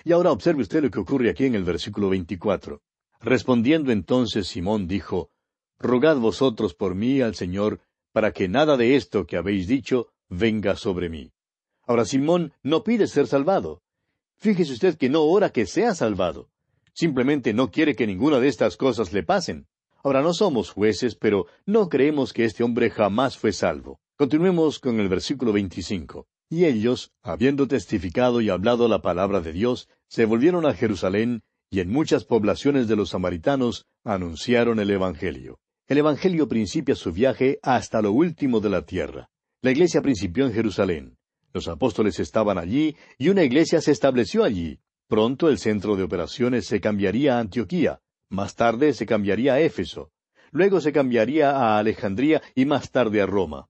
Y 0.02 0.10
ahora 0.10 0.32
observe 0.32 0.62
usted 0.62 0.82
lo 0.82 0.90
que 0.90 0.98
ocurre 0.98 1.30
aquí 1.30 1.44
en 1.44 1.54
el 1.54 1.62
versículo 1.62 2.08
24. 2.08 2.82
Respondiendo 3.20 3.92
entonces 3.92 4.48
Simón 4.48 4.88
dijo, 4.88 5.30
Rogad 5.78 6.16
vosotros 6.16 6.74
por 6.74 6.96
mí 6.96 7.20
al 7.20 7.36
Señor, 7.36 7.82
para 8.10 8.32
que 8.32 8.48
nada 8.48 8.76
de 8.76 8.96
esto 8.96 9.26
que 9.26 9.36
habéis 9.36 9.68
dicho 9.68 10.08
venga 10.28 10.74
sobre 10.74 11.08
mí. 11.08 11.30
Ahora 11.86 12.04
Simón 12.04 12.52
no 12.64 12.82
pide 12.82 13.06
ser 13.06 13.28
salvado. 13.28 13.80
Fíjese 14.38 14.72
usted 14.72 14.98
que 14.98 15.08
no 15.08 15.22
ora 15.22 15.50
que 15.50 15.66
sea 15.66 15.94
salvado. 15.94 16.50
Simplemente 16.94 17.54
no 17.54 17.70
quiere 17.70 17.94
que 17.94 18.08
ninguna 18.08 18.40
de 18.40 18.48
estas 18.48 18.76
cosas 18.76 19.12
le 19.12 19.22
pasen. 19.22 19.68
Ahora 20.02 20.20
no 20.20 20.34
somos 20.34 20.72
jueces, 20.72 21.14
pero 21.14 21.46
no 21.64 21.88
creemos 21.88 22.32
que 22.32 22.44
este 22.44 22.64
hombre 22.64 22.90
jamás 22.90 23.38
fue 23.38 23.52
salvo. 23.52 24.00
Continuemos 24.18 24.80
con 24.80 24.98
el 24.98 25.08
versículo 25.08 25.52
25. 25.52 26.26
Y 26.50 26.64
ellos, 26.64 27.12
habiendo 27.22 27.68
testificado 27.68 28.40
y 28.40 28.50
hablado 28.50 28.88
la 28.88 29.00
palabra 29.00 29.40
de 29.40 29.52
Dios, 29.52 29.88
se 30.08 30.24
volvieron 30.24 30.66
a 30.66 30.74
Jerusalén, 30.74 31.42
y 31.70 31.78
en 31.78 31.88
muchas 31.88 32.24
poblaciones 32.24 32.88
de 32.88 32.96
los 32.96 33.10
samaritanos 33.10 33.86
anunciaron 34.02 34.80
el 34.80 34.90
Evangelio. 34.90 35.60
El 35.86 35.98
Evangelio 35.98 36.48
principia 36.48 36.96
su 36.96 37.12
viaje 37.12 37.60
hasta 37.62 38.02
lo 38.02 38.10
último 38.10 38.58
de 38.58 38.70
la 38.70 38.84
tierra. 38.84 39.30
La 39.62 39.70
iglesia 39.70 40.02
principió 40.02 40.46
en 40.46 40.52
Jerusalén. 40.52 41.16
Los 41.52 41.68
apóstoles 41.68 42.18
estaban 42.18 42.58
allí 42.58 42.96
y 43.18 43.28
una 43.28 43.44
iglesia 43.44 43.80
se 43.80 43.92
estableció 43.92 44.42
allí. 44.42 44.80
Pronto 45.06 45.48
el 45.48 45.58
centro 45.58 45.94
de 45.94 46.02
operaciones 46.02 46.66
se 46.66 46.80
cambiaría 46.80 47.36
a 47.36 47.40
Antioquía. 47.40 48.00
Más 48.30 48.56
tarde 48.56 48.94
se 48.94 49.06
cambiaría 49.06 49.54
a 49.54 49.60
Éfeso. 49.60 50.10
Luego 50.50 50.80
se 50.80 50.90
cambiaría 50.90 51.52
a 51.52 51.78
Alejandría 51.78 52.42
y 52.56 52.64
más 52.64 52.90
tarde 52.90 53.22
a 53.22 53.26
Roma. 53.26 53.68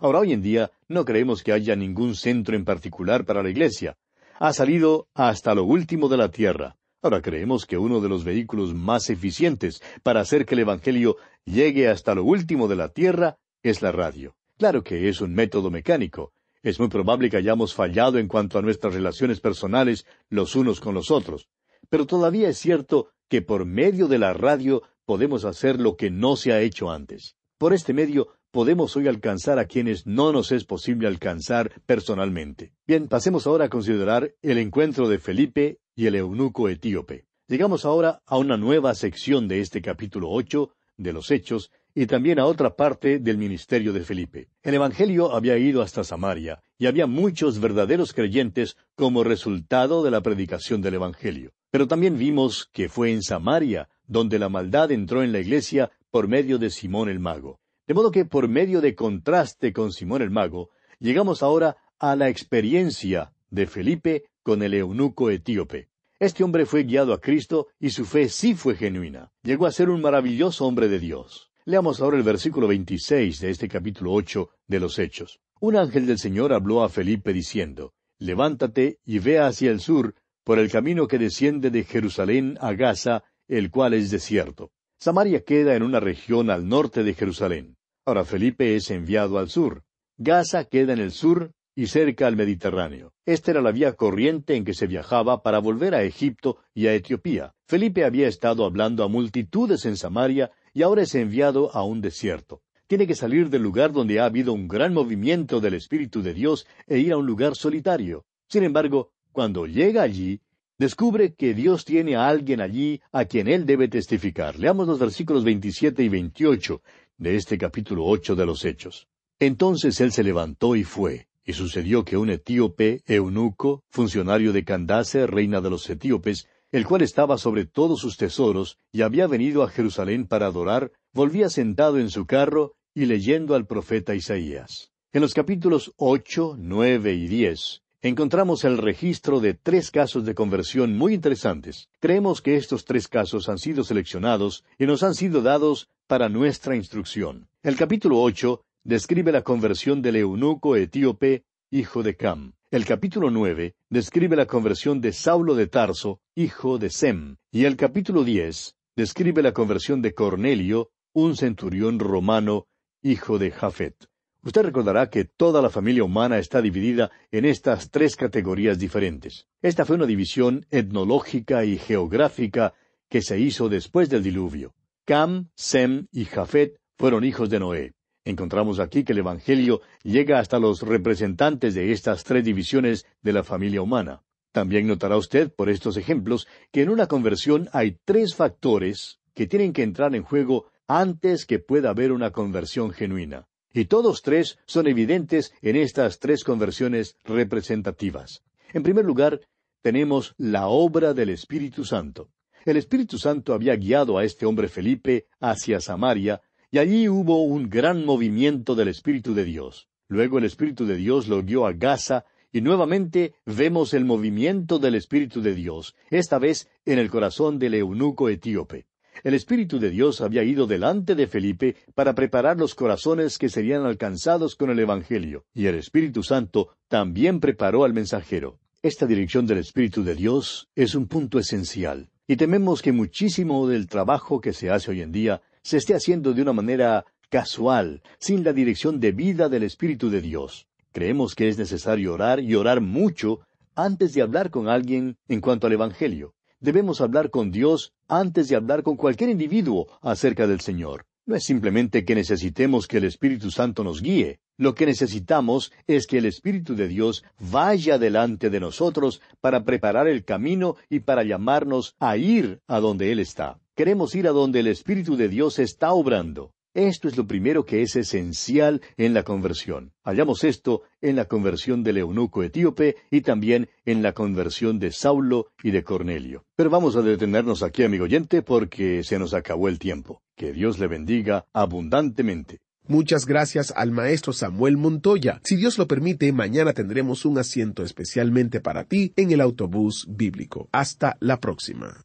Ahora 0.00 0.20
hoy 0.20 0.32
en 0.32 0.40
día 0.40 0.70
no 0.88 1.04
creemos 1.04 1.42
que 1.42 1.52
haya 1.52 1.76
ningún 1.76 2.14
centro 2.14 2.56
en 2.56 2.64
particular 2.64 3.26
para 3.26 3.42
la 3.42 3.50
iglesia. 3.50 3.98
Ha 4.38 4.54
salido 4.54 5.08
hasta 5.12 5.54
lo 5.54 5.64
último 5.64 6.08
de 6.08 6.16
la 6.16 6.30
tierra. 6.30 6.76
Ahora 7.02 7.20
creemos 7.20 7.66
que 7.66 7.76
uno 7.76 8.00
de 8.00 8.08
los 8.08 8.24
vehículos 8.24 8.72
más 8.72 9.10
eficientes 9.10 9.82
para 10.02 10.20
hacer 10.20 10.46
que 10.46 10.54
el 10.54 10.60
Evangelio 10.60 11.16
llegue 11.44 11.88
hasta 11.88 12.14
lo 12.14 12.24
último 12.24 12.66
de 12.66 12.76
la 12.76 12.88
tierra 12.88 13.36
es 13.62 13.82
la 13.82 13.92
radio. 13.92 14.34
Claro 14.56 14.82
que 14.82 15.10
es 15.10 15.20
un 15.20 15.34
método 15.34 15.70
mecánico. 15.70 16.32
Es 16.62 16.80
muy 16.80 16.88
probable 16.88 17.28
que 17.28 17.36
hayamos 17.36 17.74
fallado 17.74 18.18
en 18.18 18.26
cuanto 18.26 18.58
a 18.58 18.62
nuestras 18.62 18.94
relaciones 18.94 19.40
personales 19.40 20.06
los 20.30 20.56
unos 20.56 20.80
con 20.80 20.94
los 20.94 21.10
otros. 21.10 21.50
Pero 21.90 22.06
todavía 22.06 22.48
es 22.48 22.56
cierto 22.56 23.10
que 23.28 23.42
por 23.42 23.66
medio 23.66 24.08
de 24.08 24.18
la 24.18 24.32
radio 24.32 24.82
podemos 25.04 25.44
hacer 25.44 25.78
lo 25.78 25.96
que 25.96 26.10
no 26.10 26.36
se 26.36 26.52
ha 26.52 26.60
hecho 26.62 26.90
antes. 26.90 27.36
Por 27.58 27.74
este 27.74 27.92
medio 27.92 28.39
podemos 28.50 28.96
hoy 28.96 29.08
alcanzar 29.08 29.58
a 29.58 29.66
quienes 29.66 30.06
no 30.06 30.32
nos 30.32 30.52
es 30.52 30.64
posible 30.64 31.06
alcanzar 31.06 31.80
personalmente. 31.86 32.72
Bien, 32.86 33.08
pasemos 33.08 33.46
ahora 33.46 33.66
a 33.66 33.68
considerar 33.68 34.34
el 34.42 34.58
encuentro 34.58 35.08
de 35.08 35.18
Felipe 35.18 35.78
y 35.94 36.06
el 36.06 36.16
eunuco 36.16 36.68
etíope. 36.68 37.26
Llegamos 37.48 37.84
ahora 37.84 38.22
a 38.26 38.38
una 38.38 38.56
nueva 38.56 38.94
sección 38.94 39.48
de 39.48 39.60
este 39.60 39.82
capítulo 39.82 40.30
ocho 40.30 40.70
de 40.96 41.12
los 41.12 41.30
Hechos 41.30 41.70
y 41.94 42.06
también 42.06 42.38
a 42.38 42.46
otra 42.46 42.76
parte 42.76 43.18
del 43.18 43.38
ministerio 43.38 43.92
de 43.92 44.02
Felipe. 44.02 44.48
El 44.62 44.74
Evangelio 44.74 45.34
había 45.34 45.58
ido 45.58 45.82
hasta 45.82 46.04
Samaria 46.04 46.62
y 46.78 46.86
había 46.86 47.06
muchos 47.06 47.60
verdaderos 47.60 48.12
creyentes 48.12 48.76
como 48.94 49.24
resultado 49.24 50.02
de 50.04 50.10
la 50.10 50.20
predicación 50.20 50.82
del 50.82 50.94
Evangelio. 50.94 51.52
Pero 51.70 51.88
también 51.88 52.18
vimos 52.18 52.68
que 52.72 52.88
fue 52.88 53.12
en 53.12 53.22
Samaria 53.22 53.88
donde 54.06 54.38
la 54.38 54.48
maldad 54.48 54.90
entró 54.90 55.22
en 55.22 55.32
la 55.32 55.38
iglesia 55.38 55.90
por 56.10 56.28
medio 56.28 56.58
de 56.58 56.70
Simón 56.70 57.08
el 57.08 57.20
mago. 57.20 57.59
De 57.90 57.94
modo 57.94 58.12
que 58.12 58.24
por 58.24 58.46
medio 58.46 58.80
de 58.80 58.94
contraste 58.94 59.72
con 59.72 59.90
Simón 59.90 60.22
el 60.22 60.30
mago, 60.30 60.70
llegamos 61.00 61.42
ahora 61.42 61.76
a 61.98 62.14
la 62.14 62.28
experiencia 62.28 63.32
de 63.50 63.66
Felipe 63.66 64.26
con 64.44 64.62
el 64.62 64.74
eunuco 64.74 65.28
etíope. 65.28 65.88
Este 66.20 66.44
hombre 66.44 66.66
fue 66.66 66.84
guiado 66.84 67.12
a 67.12 67.20
Cristo 67.20 67.66
y 67.80 67.90
su 67.90 68.04
fe 68.04 68.28
sí 68.28 68.54
fue 68.54 68.76
genuina. 68.76 69.32
Llegó 69.42 69.66
a 69.66 69.72
ser 69.72 69.90
un 69.90 70.02
maravilloso 70.02 70.66
hombre 70.66 70.86
de 70.86 71.00
Dios. 71.00 71.50
Leamos 71.64 72.00
ahora 72.00 72.16
el 72.16 72.22
versículo 72.22 72.68
26 72.68 73.40
de 73.40 73.50
este 73.50 73.66
capítulo 73.66 74.12
8 74.12 74.48
de 74.68 74.78
los 74.78 74.96
Hechos. 75.00 75.40
Un 75.58 75.74
ángel 75.74 76.06
del 76.06 76.20
Señor 76.20 76.52
habló 76.52 76.84
a 76.84 76.90
Felipe 76.90 77.32
diciendo, 77.32 77.92
Levántate 78.20 79.00
y 79.04 79.18
ve 79.18 79.40
hacia 79.40 79.72
el 79.72 79.80
sur, 79.80 80.14
por 80.44 80.60
el 80.60 80.70
camino 80.70 81.08
que 81.08 81.18
desciende 81.18 81.72
de 81.72 81.82
Jerusalén 81.82 82.56
a 82.60 82.72
Gaza, 82.72 83.24
el 83.48 83.72
cual 83.72 83.94
es 83.94 84.12
desierto. 84.12 84.70
Samaria 85.00 85.42
queda 85.42 85.74
en 85.74 85.82
una 85.82 85.98
región 85.98 86.50
al 86.50 86.68
norte 86.68 87.02
de 87.02 87.14
Jerusalén. 87.14 87.78
Ahora 88.06 88.24
Felipe 88.24 88.76
es 88.76 88.90
enviado 88.90 89.38
al 89.38 89.50
sur. 89.50 89.84
Gaza 90.16 90.64
queda 90.64 90.92
en 90.92 91.00
el 91.00 91.12
sur 91.12 91.52
y 91.74 91.86
cerca 91.86 92.26
al 92.26 92.36
Mediterráneo. 92.36 93.12
Esta 93.26 93.50
era 93.52 93.60
la 93.60 93.72
vía 93.72 93.92
corriente 93.92 94.56
en 94.56 94.64
que 94.64 94.74
se 94.74 94.86
viajaba 94.86 95.42
para 95.42 95.58
volver 95.58 95.94
a 95.94 96.02
Egipto 96.02 96.58
y 96.74 96.86
a 96.86 96.94
Etiopía. 96.94 97.54
Felipe 97.66 98.04
había 98.04 98.26
estado 98.26 98.64
hablando 98.64 99.04
a 99.04 99.08
multitudes 99.08 99.84
en 99.84 99.96
Samaria 99.96 100.50
y 100.72 100.82
ahora 100.82 101.02
es 101.02 101.14
enviado 101.14 101.74
a 101.74 101.84
un 101.84 102.00
desierto. 102.00 102.62
Tiene 102.86 103.06
que 103.06 103.14
salir 103.14 103.50
del 103.50 103.62
lugar 103.62 103.92
donde 103.92 104.18
ha 104.18 104.24
habido 104.24 104.52
un 104.52 104.66
gran 104.66 104.92
movimiento 104.92 105.60
del 105.60 105.74
Espíritu 105.74 106.22
de 106.22 106.34
Dios 106.34 106.66
e 106.86 106.98
ir 106.98 107.12
a 107.12 107.18
un 107.18 107.26
lugar 107.26 107.54
solitario. 107.54 108.24
Sin 108.48 108.64
embargo, 108.64 109.12
cuando 109.30 109.66
llega 109.66 110.02
allí, 110.02 110.40
descubre 110.76 111.34
que 111.34 111.54
Dios 111.54 111.84
tiene 111.84 112.16
a 112.16 112.26
alguien 112.26 112.60
allí 112.60 113.00
a 113.12 113.26
quien 113.26 113.46
él 113.46 113.64
debe 113.64 113.86
testificar. 113.86 114.58
Leamos 114.58 114.88
los 114.88 114.98
versículos 114.98 115.44
27 115.44 116.02
y 116.02 116.08
28 116.08 116.82
de 117.20 117.36
este 117.36 117.58
capítulo 117.58 118.06
8 118.06 118.34
de 118.34 118.46
los 118.46 118.64
Hechos. 118.64 119.06
Entonces 119.38 120.00
él 120.00 120.10
se 120.10 120.24
levantó 120.24 120.74
y 120.74 120.84
fue. 120.84 121.28
Y 121.44 121.52
sucedió 121.52 122.04
que 122.04 122.16
un 122.16 122.30
etíope, 122.30 123.02
eunuco, 123.06 123.84
funcionario 123.90 124.52
de 124.52 124.64
Candace, 124.64 125.26
reina 125.26 125.60
de 125.60 125.68
los 125.68 125.88
etíopes, 125.88 126.48
el 126.72 126.86
cual 126.86 127.02
estaba 127.02 127.36
sobre 127.36 127.66
todos 127.66 128.00
sus 128.00 128.16
tesoros, 128.16 128.78
y 128.90 129.02
había 129.02 129.26
venido 129.26 129.62
a 129.62 129.68
Jerusalén 129.68 130.26
para 130.26 130.46
adorar, 130.46 130.92
volvía 131.12 131.50
sentado 131.50 131.98
en 131.98 132.08
su 132.08 132.24
carro 132.24 132.74
y 132.94 133.04
leyendo 133.04 133.54
al 133.54 133.66
profeta 133.66 134.14
Isaías. 134.14 134.90
En 135.12 135.20
los 135.20 135.34
capítulos 135.34 135.92
ocho, 135.96 136.56
nueve 136.58 137.12
y 137.14 137.26
diez 137.26 137.82
encontramos 138.02 138.64
el 138.64 138.78
registro 138.78 139.40
de 139.40 139.54
tres 139.54 139.90
casos 139.90 140.24
de 140.24 140.34
conversión 140.34 140.96
muy 140.96 141.14
interesantes. 141.14 141.88
Creemos 142.00 142.40
que 142.40 142.56
estos 142.56 142.84
tres 142.84 143.08
casos 143.08 143.48
han 143.48 143.58
sido 143.58 143.84
seleccionados 143.84 144.64
y 144.78 144.86
nos 144.86 145.02
han 145.02 145.14
sido 145.14 145.42
dados 145.42 145.88
para 146.06 146.28
nuestra 146.28 146.76
instrucción. 146.76 147.48
El 147.62 147.76
capítulo 147.76 148.20
ocho 148.20 148.62
describe 148.84 149.32
la 149.32 149.42
conversión 149.42 150.00
del 150.02 150.16
eunuco 150.16 150.76
etíope, 150.76 151.44
hijo 151.70 152.02
de 152.02 152.16
Cam. 152.16 152.54
El 152.70 152.84
capítulo 152.84 153.30
nueve 153.30 153.74
describe 153.90 154.36
la 154.36 154.46
conversión 154.46 155.00
de 155.00 155.12
Saulo 155.12 155.54
de 155.54 155.66
Tarso, 155.66 156.20
hijo 156.34 156.78
de 156.78 156.90
Sem. 156.90 157.36
Y 157.52 157.64
el 157.64 157.76
capítulo 157.76 158.24
diez 158.24 158.76
describe 158.96 159.42
la 159.42 159.52
conversión 159.52 160.02
de 160.02 160.14
Cornelio, 160.14 160.90
un 161.12 161.36
centurión 161.36 161.98
romano, 161.98 162.66
hijo 163.02 163.38
de 163.38 163.50
Jafet. 163.50 164.09
Usted 164.42 164.62
recordará 164.62 165.10
que 165.10 165.24
toda 165.24 165.60
la 165.60 165.68
familia 165.68 166.02
humana 166.02 166.38
está 166.38 166.62
dividida 166.62 167.10
en 167.30 167.44
estas 167.44 167.90
tres 167.90 168.16
categorías 168.16 168.78
diferentes. 168.78 169.46
Esta 169.60 169.84
fue 169.84 169.96
una 169.96 170.06
división 170.06 170.64
etnológica 170.70 171.64
y 171.66 171.76
geográfica 171.76 172.72
que 173.10 173.20
se 173.20 173.38
hizo 173.38 173.68
después 173.68 174.08
del 174.08 174.22
diluvio. 174.22 174.74
Cam, 175.04 175.50
Sem 175.54 176.06
y 176.10 176.24
Jafet 176.24 176.80
fueron 176.96 177.24
hijos 177.24 177.50
de 177.50 177.60
Noé. 177.60 177.92
Encontramos 178.24 178.80
aquí 178.80 179.04
que 179.04 179.12
el 179.12 179.18
Evangelio 179.18 179.82
llega 180.04 180.38
hasta 180.38 180.58
los 180.58 180.82
representantes 180.82 181.74
de 181.74 181.92
estas 181.92 182.24
tres 182.24 182.42
divisiones 182.42 183.04
de 183.20 183.34
la 183.34 183.44
familia 183.44 183.82
humana. 183.82 184.22
También 184.52 184.86
notará 184.86 185.18
usted 185.18 185.52
por 185.52 185.68
estos 185.68 185.98
ejemplos 185.98 186.46
que 186.72 186.80
en 186.82 186.88
una 186.88 187.08
conversión 187.08 187.68
hay 187.72 187.98
tres 188.06 188.34
factores 188.34 189.20
que 189.34 189.46
tienen 189.46 189.74
que 189.74 189.82
entrar 189.82 190.14
en 190.14 190.22
juego 190.22 190.70
antes 190.86 191.44
que 191.44 191.58
pueda 191.58 191.90
haber 191.90 192.10
una 192.10 192.30
conversión 192.30 192.90
genuina. 192.90 193.49
Y 193.72 193.84
todos 193.84 194.22
tres 194.22 194.58
son 194.66 194.86
evidentes 194.88 195.52
en 195.62 195.76
estas 195.76 196.18
tres 196.18 196.42
conversiones 196.42 197.16
representativas. 197.24 198.42
En 198.72 198.82
primer 198.82 199.04
lugar, 199.04 199.40
tenemos 199.82 200.34
la 200.36 200.68
obra 200.68 201.14
del 201.14 201.30
Espíritu 201.30 201.84
Santo. 201.84 202.30
El 202.64 202.76
Espíritu 202.76 203.16
Santo 203.16 203.54
había 203.54 203.76
guiado 203.76 204.18
a 204.18 204.24
este 204.24 204.44
hombre 204.44 204.68
Felipe 204.68 205.26
hacia 205.40 205.80
Samaria, 205.80 206.42
y 206.70 206.78
allí 206.78 207.08
hubo 207.08 207.42
un 207.44 207.68
gran 207.68 208.04
movimiento 208.04 208.74
del 208.74 208.88
Espíritu 208.88 209.34
de 209.34 209.44
Dios. 209.44 209.88
Luego 210.08 210.38
el 210.38 210.44
Espíritu 210.44 210.84
de 210.84 210.96
Dios 210.96 211.28
lo 211.28 211.42
guió 211.42 211.66
a 211.66 211.72
Gaza, 211.72 212.24
y 212.52 212.60
nuevamente 212.60 213.34
vemos 213.46 213.94
el 213.94 214.04
movimiento 214.04 214.78
del 214.78 214.96
Espíritu 214.96 215.40
de 215.40 215.54
Dios, 215.54 215.94
esta 216.10 216.38
vez 216.38 216.68
en 216.84 216.98
el 216.98 217.08
corazón 217.08 217.58
del 217.58 217.74
eunuco 217.74 218.28
etíope. 218.28 218.86
El 219.22 219.34
Espíritu 219.34 219.78
de 219.78 219.90
Dios 219.90 220.22
había 220.22 220.44
ido 220.44 220.66
delante 220.66 221.14
de 221.14 221.26
Felipe 221.26 221.76
para 221.94 222.14
preparar 222.14 222.56
los 222.56 222.74
corazones 222.74 223.36
que 223.36 223.50
serían 223.50 223.84
alcanzados 223.84 224.56
con 224.56 224.70
el 224.70 224.78
Evangelio, 224.78 225.44
y 225.52 225.66
el 225.66 225.74
Espíritu 225.74 226.22
Santo 226.22 226.70
también 226.88 227.38
preparó 227.38 227.84
al 227.84 227.92
mensajero. 227.92 228.58
Esta 228.82 229.06
dirección 229.06 229.46
del 229.46 229.58
Espíritu 229.58 230.04
de 230.04 230.14
Dios 230.14 230.70
es 230.74 230.94
un 230.94 231.06
punto 231.06 231.38
esencial, 231.38 232.08
y 232.26 232.36
tememos 232.36 232.80
que 232.80 232.92
muchísimo 232.92 233.68
del 233.68 233.88
trabajo 233.88 234.40
que 234.40 234.54
se 234.54 234.70
hace 234.70 234.90
hoy 234.90 235.02
en 235.02 235.12
día 235.12 235.42
se 235.62 235.76
esté 235.76 235.94
haciendo 235.94 236.32
de 236.32 236.40
una 236.40 236.54
manera 236.54 237.04
casual, 237.28 238.02
sin 238.18 238.42
la 238.42 238.54
dirección 238.54 239.00
debida 239.00 239.50
del 239.50 239.64
Espíritu 239.64 240.08
de 240.08 240.22
Dios. 240.22 240.66
Creemos 240.92 241.34
que 241.34 241.48
es 241.48 241.58
necesario 241.58 242.14
orar 242.14 242.40
y 242.40 242.54
orar 242.54 242.80
mucho 242.80 243.40
antes 243.74 244.14
de 244.14 244.22
hablar 244.22 244.48
con 244.48 244.68
alguien 244.68 245.18
en 245.28 245.42
cuanto 245.42 245.66
al 245.66 245.74
Evangelio 245.74 246.34
debemos 246.60 247.00
hablar 247.00 247.30
con 247.30 247.50
Dios 247.50 247.92
antes 248.08 248.48
de 248.48 248.56
hablar 248.56 248.82
con 248.82 248.96
cualquier 248.96 249.30
individuo 249.30 249.86
acerca 250.00 250.46
del 250.46 250.60
Señor. 250.60 251.06
No 251.26 251.36
es 251.36 251.44
simplemente 251.44 252.04
que 252.04 252.14
necesitemos 252.14 252.86
que 252.86 252.96
el 252.96 253.04
Espíritu 253.04 253.50
Santo 253.50 253.84
nos 253.84 254.02
guíe. 254.02 254.40
Lo 254.56 254.74
que 254.74 254.86
necesitamos 254.86 255.72
es 255.86 256.06
que 256.06 256.18
el 256.18 256.26
Espíritu 256.26 256.74
de 256.74 256.88
Dios 256.88 257.24
vaya 257.38 257.98
delante 257.98 258.50
de 258.50 258.60
nosotros 258.60 259.20
para 259.40 259.64
preparar 259.64 260.08
el 260.08 260.24
camino 260.24 260.76
y 260.88 261.00
para 261.00 261.22
llamarnos 261.22 261.94
a 261.98 262.16
ir 262.16 262.60
a 262.66 262.80
donde 262.80 263.12
Él 263.12 263.20
está. 263.20 263.58
Queremos 263.76 264.14
ir 264.14 264.28
a 264.28 264.32
donde 264.32 264.60
el 264.60 264.66
Espíritu 264.66 265.16
de 265.16 265.28
Dios 265.28 265.58
está 265.58 265.92
obrando. 265.92 266.52
Esto 266.74 267.08
es 267.08 267.16
lo 267.16 267.26
primero 267.26 267.64
que 267.64 267.82
es 267.82 267.96
esencial 267.96 268.80
en 268.96 269.12
la 269.12 269.24
conversión. 269.24 269.92
Hallamos 270.04 270.44
esto 270.44 270.82
en 271.00 271.16
la 271.16 271.24
conversión 271.24 271.82
del 271.82 271.98
eunuco 271.98 272.44
etíope 272.44 272.94
y 273.10 273.22
también 273.22 273.68
en 273.84 274.02
la 274.02 274.12
conversión 274.12 274.78
de 274.78 274.92
Saulo 274.92 275.48
y 275.64 275.72
de 275.72 275.82
Cornelio. 275.82 276.44
Pero 276.54 276.70
vamos 276.70 276.94
a 276.94 277.02
detenernos 277.02 277.64
aquí, 277.64 277.82
amigo 277.82 278.04
oyente, 278.04 278.42
porque 278.42 279.02
se 279.02 279.18
nos 279.18 279.34
acabó 279.34 279.68
el 279.68 279.80
tiempo. 279.80 280.22
Que 280.36 280.52
Dios 280.52 280.78
le 280.78 280.86
bendiga 280.86 281.44
abundantemente. 281.52 282.60
Muchas 282.86 283.26
gracias 283.26 283.72
al 283.74 283.90
maestro 283.90 284.32
Samuel 284.32 284.76
Montoya. 284.76 285.40
Si 285.44 285.56
Dios 285.56 285.76
lo 285.76 285.88
permite, 285.88 286.32
mañana 286.32 286.72
tendremos 286.72 287.24
un 287.24 287.38
asiento 287.38 287.82
especialmente 287.82 288.60
para 288.60 288.84
ti 288.84 289.12
en 289.16 289.32
el 289.32 289.40
autobús 289.40 290.06
bíblico. 290.08 290.68
Hasta 290.70 291.16
la 291.18 291.38
próxima. 291.38 292.04